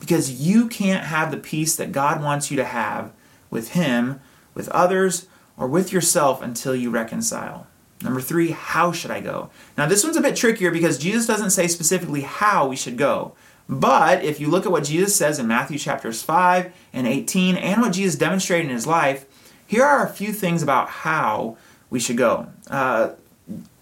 Because 0.00 0.40
you 0.40 0.68
can't 0.68 1.04
have 1.04 1.30
the 1.30 1.36
peace 1.36 1.76
that 1.76 1.92
God 1.92 2.22
wants 2.22 2.50
you 2.50 2.56
to 2.56 2.64
have 2.64 3.12
with 3.50 3.72
Him, 3.72 4.20
with 4.54 4.68
others, 4.68 5.26
or 5.56 5.66
with 5.66 5.92
yourself 5.92 6.40
until 6.40 6.74
you 6.74 6.90
reconcile. 6.90 7.66
Number 8.02 8.20
three, 8.20 8.50
how 8.50 8.92
should 8.92 9.10
I 9.10 9.20
go? 9.20 9.50
Now, 9.76 9.86
this 9.86 10.04
one's 10.04 10.16
a 10.16 10.20
bit 10.20 10.36
trickier 10.36 10.70
because 10.70 10.98
Jesus 10.98 11.26
doesn't 11.26 11.50
say 11.50 11.66
specifically 11.66 12.20
how 12.20 12.68
we 12.68 12.76
should 12.76 12.96
go. 12.96 13.34
But 13.68 14.24
if 14.24 14.40
you 14.40 14.48
look 14.48 14.64
at 14.64 14.72
what 14.72 14.84
Jesus 14.84 15.14
says 15.14 15.38
in 15.38 15.46
Matthew 15.46 15.78
chapters 15.78 16.22
5 16.22 16.72
and 16.92 17.06
18 17.06 17.56
and 17.56 17.82
what 17.82 17.92
Jesus 17.92 18.16
demonstrated 18.16 18.66
in 18.66 18.74
his 18.74 18.86
life, 18.86 19.26
here 19.66 19.84
are 19.84 20.06
a 20.06 20.08
few 20.08 20.32
things 20.32 20.62
about 20.62 20.88
how 20.88 21.58
we 21.90 22.00
should 22.00 22.16
go. 22.16 22.48
Uh, 22.70 23.10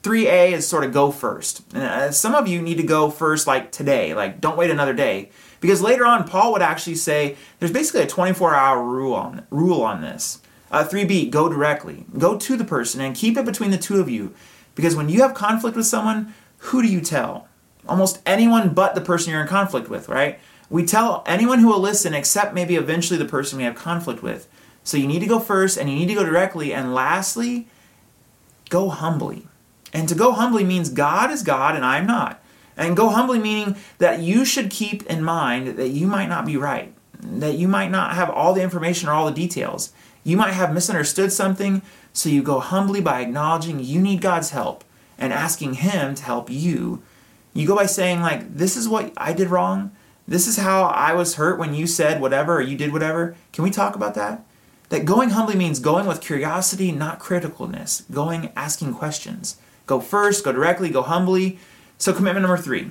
3A 0.02 0.52
is 0.52 0.66
sort 0.66 0.84
of 0.84 0.92
go 0.92 1.10
first. 1.10 1.74
Uh, 1.74 2.10
some 2.10 2.34
of 2.34 2.48
you 2.48 2.62
need 2.62 2.76
to 2.76 2.82
go 2.82 3.10
first, 3.10 3.46
like 3.46 3.70
today, 3.70 4.14
like 4.14 4.40
don't 4.40 4.56
wait 4.56 4.70
another 4.70 4.92
day. 4.92 5.30
Because 5.60 5.82
later 5.82 6.06
on, 6.06 6.28
Paul 6.28 6.52
would 6.52 6.62
actually 6.62 6.94
say 6.94 7.36
there's 7.58 7.72
basically 7.72 8.02
a 8.02 8.06
24 8.06 8.54
hour 8.54 8.82
rule 8.82 9.14
on, 9.14 9.46
rule 9.50 9.82
on 9.82 10.02
this. 10.02 10.40
Uh, 10.70 10.84
3B, 10.84 11.30
go 11.30 11.48
directly. 11.48 12.04
Go 12.18 12.36
to 12.36 12.56
the 12.56 12.64
person 12.64 13.00
and 13.00 13.14
keep 13.14 13.36
it 13.36 13.44
between 13.44 13.70
the 13.70 13.78
two 13.78 14.00
of 14.00 14.08
you. 14.08 14.34
Because 14.74 14.96
when 14.96 15.08
you 15.08 15.22
have 15.22 15.34
conflict 15.34 15.76
with 15.76 15.86
someone, 15.86 16.34
who 16.58 16.82
do 16.82 16.88
you 16.88 17.00
tell? 17.00 17.48
Almost 17.88 18.20
anyone 18.26 18.74
but 18.74 18.94
the 18.94 19.00
person 19.00 19.30
you're 19.30 19.42
in 19.42 19.48
conflict 19.48 19.88
with, 19.88 20.08
right? 20.08 20.40
We 20.68 20.84
tell 20.84 21.22
anyone 21.26 21.60
who 21.60 21.68
will 21.68 21.80
listen 21.80 22.14
except 22.14 22.54
maybe 22.54 22.74
eventually 22.74 23.18
the 23.18 23.24
person 23.24 23.58
we 23.58 23.64
have 23.64 23.76
conflict 23.76 24.22
with. 24.22 24.48
So 24.82 24.96
you 24.96 25.06
need 25.06 25.20
to 25.20 25.26
go 25.26 25.38
first 25.38 25.78
and 25.78 25.88
you 25.88 25.96
need 25.96 26.08
to 26.08 26.14
go 26.14 26.24
directly. 26.24 26.72
And 26.72 26.94
lastly, 26.94 27.68
go 28.68 28.88
humbly. 28.88 29.46
And 29.92 30.08
to 30.08 30.14
go 30.14 30.32
humbly 30.32 30.64
means 30.64 30.90
God 30.90 31.30
is 31.30 31.42
God 31.42 31.76
and 31.76 31.84
I'm 31.84 32.06
not. 32.06 32.42
And 32.76 32.96
go 32.96 33.08
humbly 33.08 33.38
meaning 33.38 33.76
that 33.98 34.20
you 34.20 34.44
should 34.44 34.70
keep 34.70 35.06
in 35.06 35.22
mind 35.22 35.78
that 35.78 35.88
you 35.88 36.06
might 36.06 36.28
not 36.28 36.44
be 36.44 36.56
right, 36.56 36.92
that 37.20 37.54
you 37.54 37.68
might 37.68 37.90
not 37.90 38.14
have 38.14 38.28
all 38.28 38.52
the 38.52 38.62
information 38.62 39.08
or 39.08 39.12
all 39.12 39.26
the 39.26 39.32
details. 39.32 39.92
You 40.26 40.36
might 40.36 40.54
have 40.54 40.74
misunderstood 40.74 41.30
something, 41.30 41.82
so 42.12 42.28
you 42.28 42.42
go 42.42 42.58
humbly 42.58 43.00
by 43.00 43.20
acknowledging 43.20 43.78
you 43.78 44.00
need 44.00 44.20
God's 44.20 44.50
help 44.50 44.82
and 45.16 45.32
asking 45.32 45.74
Him 45.74 46.16
to 46.16 46.22
help 46.24 46.50
you. 46.50 47.00
You 47.54 47.64
go 47.64 47.76
by 47.76 47.86
saying, 47.86 48.22
like, 48.22 48.56
this 48.56 48.76
is 48.76 48.88
what 48.88 49.12
I 49.16 49.32
did 49.32 49.50
wrong. 49.50 49.92
This 50.26 50.48
is 50.48 50.56
how 50.56 50.86
I 50.86 51.12
was 51.12 51.36
hurt 51.36 51.60
when 51.60 51.74
you 51.74 51.86
said 51.86 52.20
whatever 52.20 52.56
or 52.56 52.60
you 52.60 52.76
did 52.76 52.92
whatever. 52.92 53.36
Can 53.52 53.62
we 53.62 53.70
talk 53.70 53.94
about 53.94 54.14
that? 54.14 54.44
That 54.88 55.04
going 55.04 55.30
humbly 55.30 55.54
means 55.54 55.78
going 55.78 56.06
with 56.06 56.20
curiosity, 56.20 56.90
not 56.90 57.20
criticalness. 57.20 58.10
Going 58.12 58.50
asking 58.56 58.94
questions. 58.94 59.58
Go 59.86 60.00
first, 60.00 60.44
go 60.44 60.50
directly, 60.50 60.90
go 60.90 61.02
humbly. 61.02 61.60
So, 61.98 62.12
commitment 62.12 62.44
number 62.44 62.60
three 62.60 62.90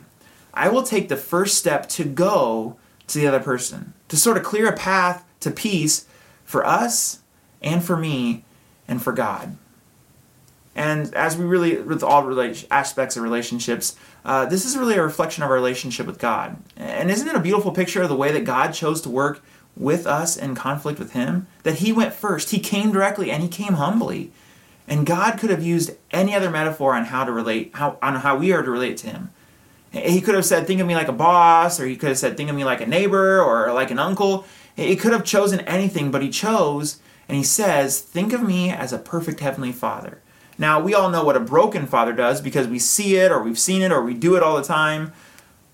I 0.53 0.69
will 0.69 0.83
take 0.83 1.09
the 1.09 1.17
first 1.17 1.57
step 1.57 1.89
to 1.89 2.05
go 2.05 2.77
to 3.07 3.19
the 3.19 3.27
other 3.27 3.41
person, 3.41 3.93
to 4.07 4.15
sort 4.15 4.37
of 4.37 4.43
clear 4.43 4.69
a 4.69 4.77
path 4.77 5.25
to 5.41 5.51
peace 5.51 6.05
for 6.45 6.65
us 6.65 7.19
and 7.65 7.83
for 7.83 7.97
me 7.97 8.45
and 8.87 9.01
for 9.01 9.11
God. 9.11 9.57
And 10.75 11.13
as 11.15 11.37
we 11.37 11.45
really, 11.45 11.77
with 11.77 12.03
all 12.03 12.29
aspects 12.69 13.15
of 13.15 13.23
relationships, 13.23 13.95
uh, 14.25 14.45
this 14.45 14.65
is 14.65 14.77
really 14.77 14.95
a 14.95 15.03
reflection 15.03 15.41
of 15.41 15.49
our 15.49 15.55
relationship 15.55 16.05
with 16.05 16.19
God. 16.19 16.57
And 16.75 17.09
isn't 17.09 17.27
it 17.27 17.35
a 17.35 17.39
beautiful 17.39 17.71
picture 17.71 18.01
of 18.01 18.09
the 18.09 18.15
way 18.15 18.31
that 18.31 18.43
God 18.43 18.73
chose 18.73 19.01
to 19.01 19.09
work 19.09 19.43
with 19.77 20.05
us 20.05 20.35
in 20.35 20.53
conflict 20.53 20.99
with 20.99 21.13
Him? 21.13 21.47
That 21.63 21.75
He 21.75 21.93
went 21.93 22.13
first, 22.13 22.51
He 22.51 22.59
came 22.59 22.91
directly, 22.91 23.31
and 23.31 23.41
He 23.41 23.49
came 23.49 23.73
humbly. 23.73 24.31
And 24.87 25.05
God 25.05 25.39
could 25.39 25.49
have 25.49 25.63
used 25.63 25.91
any 26.11 26.35
other 26.35 26.51
metaphor 26.51 26.93
on 26.93 27.05
how 27.05 27.23
to 27.23 27.31
relate, 27.31 27.71
how, 27.73 27.97
on 28.01 28.15
how 28.15 28.37
we 28.37 28.51
are 28.51 28.61
to 28.61 28.69
relate 28.69 28.97
to 28.97 29.07
Him. 29.07 29.31
He 29.91 30.19
could 30.19 30.35
have 30.35 30.45
said, 30.45 30.67
Think 30.67 30.81
of 30.81 30.87
me 30.87 30.95
like 30.95 31.07
a 31.07 31.13
boss, 31.13 31.79
or 31.79 31.87
He 31.87 31.95
could 31.95 32.09
have 32.09 32.17
said, 32.17 32.35
Think 32.35 32.49
of 32.49 32.55
me 32.55 32.65
like 32.65 32.81
a 32.81 32.85
neighbor, 32.85 33.41
or 33.41 33.71
like 33.71 33.91
an 33.91 33.99
uncle. 33.99 34.45
He 34.75 34.97
could 34.97 35.13
have 35.13 35.23
chosen 35.23 35.61
anything, 35.61 36.11
but 36.11 36.21
He 36.21 36.29
chose, 36.29 36.99
and 37.27 37.37
He 37.37 37.43
says, 37.43 37.99
Think 37.99 38.33
of 38.33 38.43
me 38.43 38.71
as 38.71 38.93
a 38.93 38.97
perfect 38.97 39.39
Heavenly 39.39 39.71
Father. 39.71 40.21
Now, 40.57 40.79
we 40.79 40.93
all 40.93 41.09
know 41.09 41.23
what 41.23 41.35
a 41.35 41.41
broken 41.41 41.85
father 41.85 42.13
does 42.13 42.39
because 42.39 42.67
we 42.67 42.79
see 42.79 43.17
it, 43.17 43.31
or 43.31 43.43
we've 43.43 43.59
seen 43.59 43.81
it, 43.81 43.91
or 43.91 44.01
we 44.01 44.13
do 44.13 44.35
it 44.35 44.43
all 44.43 44.55
the 44.55 44.63
time. 44.63 45.11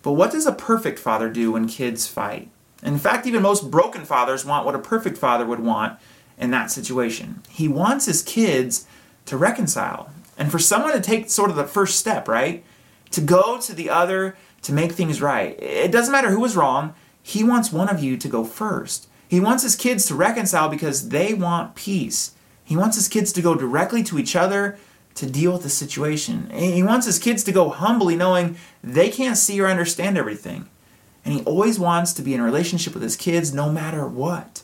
But 0.02 0.14
what 0.14 0.32
does 0.32 0.48
a 0.48 0.52
perfect 0.52 0.98
father 0.98 1.30
do 1.30 1.52
when 1.52 1.68
kids 1.68 2.08
fight? 2.08 2.50
In 2.82 2.98
fact, 2.98 3.28
even 3.28 3.44
most 3.44 3.70
broken 3.70 4.06
fathers 4.06 4.44
want 4.44 4.66
what 4.66 4.74
a 4.74 4.80
perfect 4.80 5.18
father 5.18 5.46
would 5.46 5.60
want 5.60 6.00
in 6.38 6.50
that 6.52 6.72
situation. 6.72 7.44
He 7.48 7.68
wants 7.68 8.08
his 8.08 8.24
kids 8.24 8.88
to 9.28 9.38
reconcile. 9.38 10.10
And 10.38 10.52
for 10.52 10.58
someone 10.58 10.94
to 10.94 11.02
take 11.02 11.30
sort 11.30 11.52
of 11.52 11.56
the 11.56 11.68
first 11.68 12.00
step, 12.00 12.28
right? 12.28 12.64
To 13.12 13.22
go 13.22 13.60
to 13.60 13.76
the 13.76 13.92
other 13.92 14.36
to 14.64 14.74
make 14.74 14.94
things 14.94 15.22
right. 15.22 15.62
It 15.62 15.92
doesn't 15.92 16.12
matter 16.12 16.32
who 16.32 16.40
was 16.40 16.56
wrong, 16.56 16.94
he 17.22 17.44
wants 17.44 17.72
one 17.72 17.90
of 17.90 18.04
you 18.04 18.18
to 18.18 18.28
go 18.28 18.44
first. 18.44 19.08
He 19.32 19.40
wants 19.40 19.64
his 19.64 19.78
kids 19.78 20.08
to 20.08 20.16
reconcile 20.16 20.68
because 20.68 21.08
they 21.08 21.34
want 21.34 21.74
peace. 21.74 22.34
He 22.66 22.76
wants 22.76 22.98
his 22.98 23.08
kids 23.08 23.32
to 23.32 23.42
go 23.42 23.56
directly 23.56 24.04
to 24.04 24.20
each 24.20 24.36
other 24.36 24.78
to 25.16 25.26
deal 25.26 25.54
with 25.54 25.64
the 25.64 25.70
situation. 25.70 26.50
He 26.50 26.84
wants 26.84 27.06
his 27.06 27.18
kids 27.18 27.42
to 27.46 27.54
go 27.54 27.70
humbly, 27.70 28.18
knowing 28.18 28.58
they 28.84 29.10
can't 29.10 29.38
see 29.38 29.62
or 29.62 29.68
understand 29.68 30.18
everything. 30.18 30.68
And 31.24 31.34
he 31.34 31.46
always 31.46 31.80
wants 31.80 32.12
to 32.14 32.22
be 32.22 32.34
in 32.34 32.42
a 32.42 32.44
relationship 32.44 32.94
with 32.94 33.04
his 33.04 33.16
kids 33.16 33.54
no 33.54 33.72
matter 33.72 34.06
what. 34.06 34.64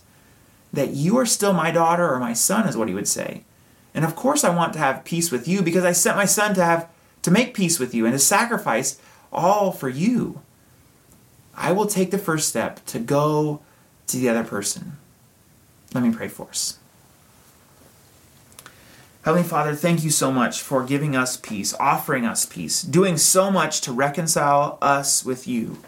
That 0.74 0.90
you 0.90 1.18
are 1.18 1.26
still 1.26 1.54
my 1.54 1.72
daughter 1.72 2.06
or 2.06 2.20
my 2.20 2.34
son, 2.34 2.68
is 2.68 2.76
what 2.76 2.90
he 2.90 2.94
would 2.94 3.08
say. 3.08 3.46
And 3.94 4.04
of 4.04 4.18
course, 4.18 4.44
I 4.44 4.54
want 4.54 4.74
to 4.74 4.80
have 4.80 5.06
peace 5.06 5.32
with 5.32 5.48
you 5.48 5.62
because 5.62 5.86
I 5.86 5.94
sent 5.94 6.18
my 6.18 6.26
son 6.26 6.54
to 6.56 6.66
have 6.66 6.90
to 7.22 7.32
make 7.32 7.54
peace 7.54 7.80
with 7.80 7.96
you 7.96 8.06
and 8.06 8.12
to 8.12 8.20
sacrifice 8.20 9.00
all 9.32 9.72
for 9.72 9.88
you. 9.88 10.42
I 11.56 11.72
will 11.72 11.88
take 11.88 12.12
the 12.12 12.18
first 12.18 12.50
step 12.50 12.86
to 12.88 13.00
go 13.00 13.62
to 14.08 14.18
the 14.18 14.30
other 14.30 14.44
person. 14.44 14.98
Let 15.94 16.04
me 16.04 16.12
pray 16.12 16.28
for 16.28 16.50
us. 16.50 16.80
Heavenly 19.24 19.48
Father, 19.48 19.76
thank 19.76 20.06
you 20.06 20.10
so 20.10 20.32
much 20.32 20.62
for 20.62 20.86
giving 20.86 21.16
us 21.16 21.36
peace, 21.36 21.74
offering 21.74 22.26
us 22.26 22.46
peace, 22.46 22.82
doing 22.82 23.18
so 23.18 23.52
much 23.52 23.82
to 23.82 23.92
reconcile 23.92 24.78
us 24.82 25.26
with 25.26 25.48
you. 25.48 25.80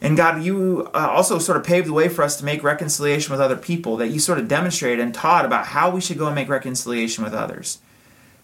And 0.00 0.16
God, 0.16 0.42
you 0.42 0.90
uh, 0.94 1.08
also 1.08 1.38
sort 1.38 1.56
of 1.56 1.64
paved 1.64 1.86
the 1.86 1.92
way 1.92 2.08
for 2.08 2.22
us 2.22 2.36
to 2.38 2.44
make 2.44 2.64
reconciliation 2.64 3.30
with 3.30 3.40
other 3.40 3.56
people, 3.56 3.96
that 3.98 4.08
you 4.08 4.18
sort 4.18 4.38
of 4.38 4.48
demonstrated 4.48 4.98
and 4.98 5.14
taught 5.14 5.44
about 5.44 5.66
how 5.66 5.90
we 5.90 6.00
should 6.00 6.18
go 6.18 6.26
and 6.26 6.34
make 6.34 6.48
reconciliation 6.48 7.22
with 7.22 7.34
others. 7.34 7.78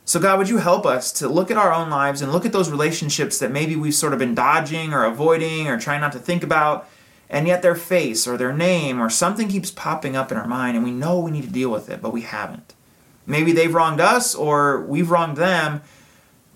So, 0.04 0.20
God, 0.20 0.38
would 0.38 0.48
you 0.48 0.58
help 0.58 0.86
us 0.86 1.10
to 1.14 1.28
look 1.28 1.50
at 1.50 1.56
our 1.56 1.72
own 1.72 1.90
lives 1.90 2.22
and 2.22 2.30
look 2.30 2.46
at 2.46 2.52
those 2.52 2.70
relationships 2.70 3.40
that 3.40 3.50
maybe 3.50 3.74
we've 3.74 3.94
sort 3.94 4.12
of 4.12 4.20
been 4.20 4.36
dodging 4.36 4.92
or 4.92 5.04
avoiding 5.04 5.66
or 5.66 5.80
trying 5.80 6.00
not 6.00 6.12
to 6.12 6.20
think 6.20 6.44
about, 6.44 6.88
and 7.28 7.46
yet 7.46 7.62
their 7.62 7.74
face 7.74 8.26
or 8.26 8.36
their 8.36 8.52
name 8.52 9.00
or 9.00 9.10
something 9.10 9.48
keeps 9.48 9.70
popping 9.70 10.16
up 10.16 10.30
in 10.30 10.38
our 10.38 10.46
mind, 10.46 10.76
and 10.76 10.84
we 10.84 10.92
know 10.92 11.18
we 11.18 11.30
need 11.30 11.44
to 11.44 11.48
deal 11.48 11.70
with 11.70 11.90
it, 11.90 12.00
but 12.00 12.12
we 12.12 12.22
haven't. 12.22 12.74
Maybe 13.26 13.52
they've 13.52 13.74
wronged 13.74 14.00
us 14.00 14.34
or 14.34 14.82
we've 14.82 15.10
wronged 15.10 15.36
them. 15.36 15.82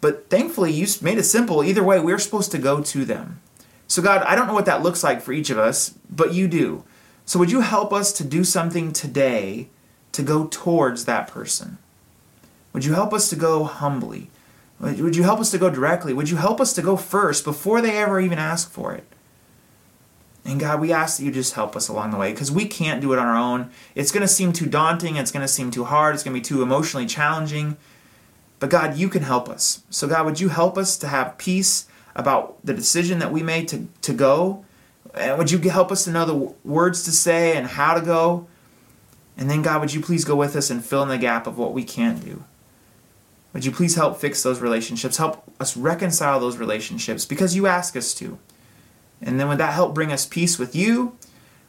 But 0.00 0.30
thankfully, 0.30 0.72
you 0.72 0.87
made 1.02 1.18
it 1.18 1.24
simple. 1.24 1.62
Either 1.62 1.85
way, 1.85 2.00
we're 2.00 2.18
supposed 2.18 2.52
to 2.52 2.59
go 2.59 2.80
to 2.80 3.04
them. 3.04 3.40
So, 3.87 4.00
God, 4.00 4.22
I 4.22 4.35
don't 4.35 4.46
know 4.46 4.54
what 4.54 4.66
that 4.66 4.83
looks 4.83 5.02
like 5.02 5.20
for 5.20 5.33
each 5.33 5.50
of 5.50 5.59
us, 5.59 5.94
but 6.09 6.33
you 6.33 6.46
do. 6.46 6.85
So, 7.26 7.38
would 7.38 7.50
you 7.50 7.61
help 7.61 7.92
us 7.92 8.12
to 8.14 8.24
do 8.24 8.44
something 8.44 8.92
today 8.92 9.68
to 10.12 10.22
go 10.22 10.46
towards 10.46 11.04
that 11.04 11.28
person? 11.28 11.78
Would 12.72 12.85
you 12.85 12.94
help 12.94 13.12
us 13.12 13.28
to 13.30 13.37
go 13.37 13.64
humbly? 13.64 14.30
Would 14.78 15.16
you 15.16 15.24
help 15.24 15.40
us 15.40 15.50
to 15.50 15.59
go 15.59 15.68
directly? 15.68 16.14
Would 16.14 16.30
you 16.30 16.37
help 16.37 16.61
us 16.61 16.72
to 16.74 16.83
go 16.83 16.96
first 16.96 17.44
before 17.44 17.83
they 17.83 17.98
ever 17.98 18.20
even 18.20 18.38
ask 18.38 18.70
for 18.70 18.94
it? 18.94 19.04
And 20.44 20.59
God, 20.59 20.81
we 20.81 20.92
ask 20.92 21.18
that 21.18 21.24
you 21.24 21.31
just 21.31 21.55
help 21.55 21.76
us 21.76 21.88
along 21.88 22.11
the 22.11 22.16
way 22.16 22.33
because 22.33 22.50
we 22.50 22.66
can't 22.66 23.00
do 23.00 23.12
it 23.12 23.18
on 23.18 23.26
our 23.26 23.37
own. 23.37 23.70
It's 23.94 24.11
going 24.11 24.22
to 24.22 24.29
seem 24.29 24.53
too 24.53 24.66
daunting. 24.66 25.16
It's 25.16 25.31
going 25.31 25.44
to 25.44 25.48
seem 25.48 25.70
too 25.70 25.85
hard. 25.85 26.14
It's 26.14 26.24
going 26.24 26.35
to 26.35 26.40
be 26.40 26.44
too 26.44 26.62
emotionally 26.62 27.07
challenging. 27.07 27.76
But 28.59 28.70
God, 28.70 28.96
you 28.96 29.09
can 29.09 29.22
help 29.22 29.48
us. 29.48 29.83
So, 29.90 30.09
God, 30.09 30.26
would 30.26 30.40
you 30.40 30.48
help 30.48 30.79
us 30.79 30.96
to 30.98 31.09
have 31.09 31.38
peace 31.38 31.88
about 32.14 32.59
the 32.64 32.74
decision 32.74 33.18
that 33.18 33.33
we 33.33 33.42
made 33.42 33.68
to, 33.68 33.88
to 34.03 34.12
go? 34.12 34.64
And 35.14 35.38
would 35.38 35.50
you 35.50 35.59
help 35.59 35.90
us 35.90 36.05
to 36.05 36.11
know 36.11 36.24
the 36.24 36.55
words 36.64 37.03
to 37.05 37.12
say 37.12 37.57
and 37.57 37.66
how 37.66 37.94
to 37.94 38.00
go? 38.00 38.46
And 39.37 39.48
then, 39.48 39.62
God, 39.62 39.81
would 39.81 39.94
you 39.94 40.00
please 40.00 40.24
go 40.24 40.37
with 40.37 40.57
us 40.57 40.70
and 40.70 40.85
fill 40.85 41.03
in 41.03 41.09
the 41.09 41.18
gap 41.18 41.46
of 41.46 41.59
what 41.59 41.72
we 41.72 41.85
can't 41.85 42.22
do? 42.22 42.44
Would 43.53 43.64
you 43.64 43.72
please 43.72 43.96
help 43.96 44.18
fix 44.18 44.42
those 44.42 44.61
relationships? 44.61 45.16
Help 45.16 45.42
us 45.59 45.76
reconcile 45.76 46.38
those 46.38 46.57
relationships 46.57 47.24
because 47.24 47.57
you 47.57 47.66
ask 47.66 47.96
us 47.96 48.14
to. 48.14 48.38
And 49.20 49.38
then 49.38 49.48
would 49.48 49.59
that 49.59 49.74
help 49.74 49.94
bring 49.94 50.12
us 50.12 50.26
peace 50.26 50.59
with 50.59 50.74
you, 50.74 51.16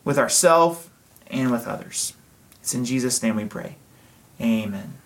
with 0.04 0.18
ourselves, 0.18 0.90
and 1.28 1.52
with 1.52 1.68
others? 1.68 2.14
It's 2.62 2.74
in 2.74 2.86
Jesus' 2.86 3.22
name 3.22 3.36
we 3.36 3.46
pray. 3.46 3.78
Amen. 4.40 5.01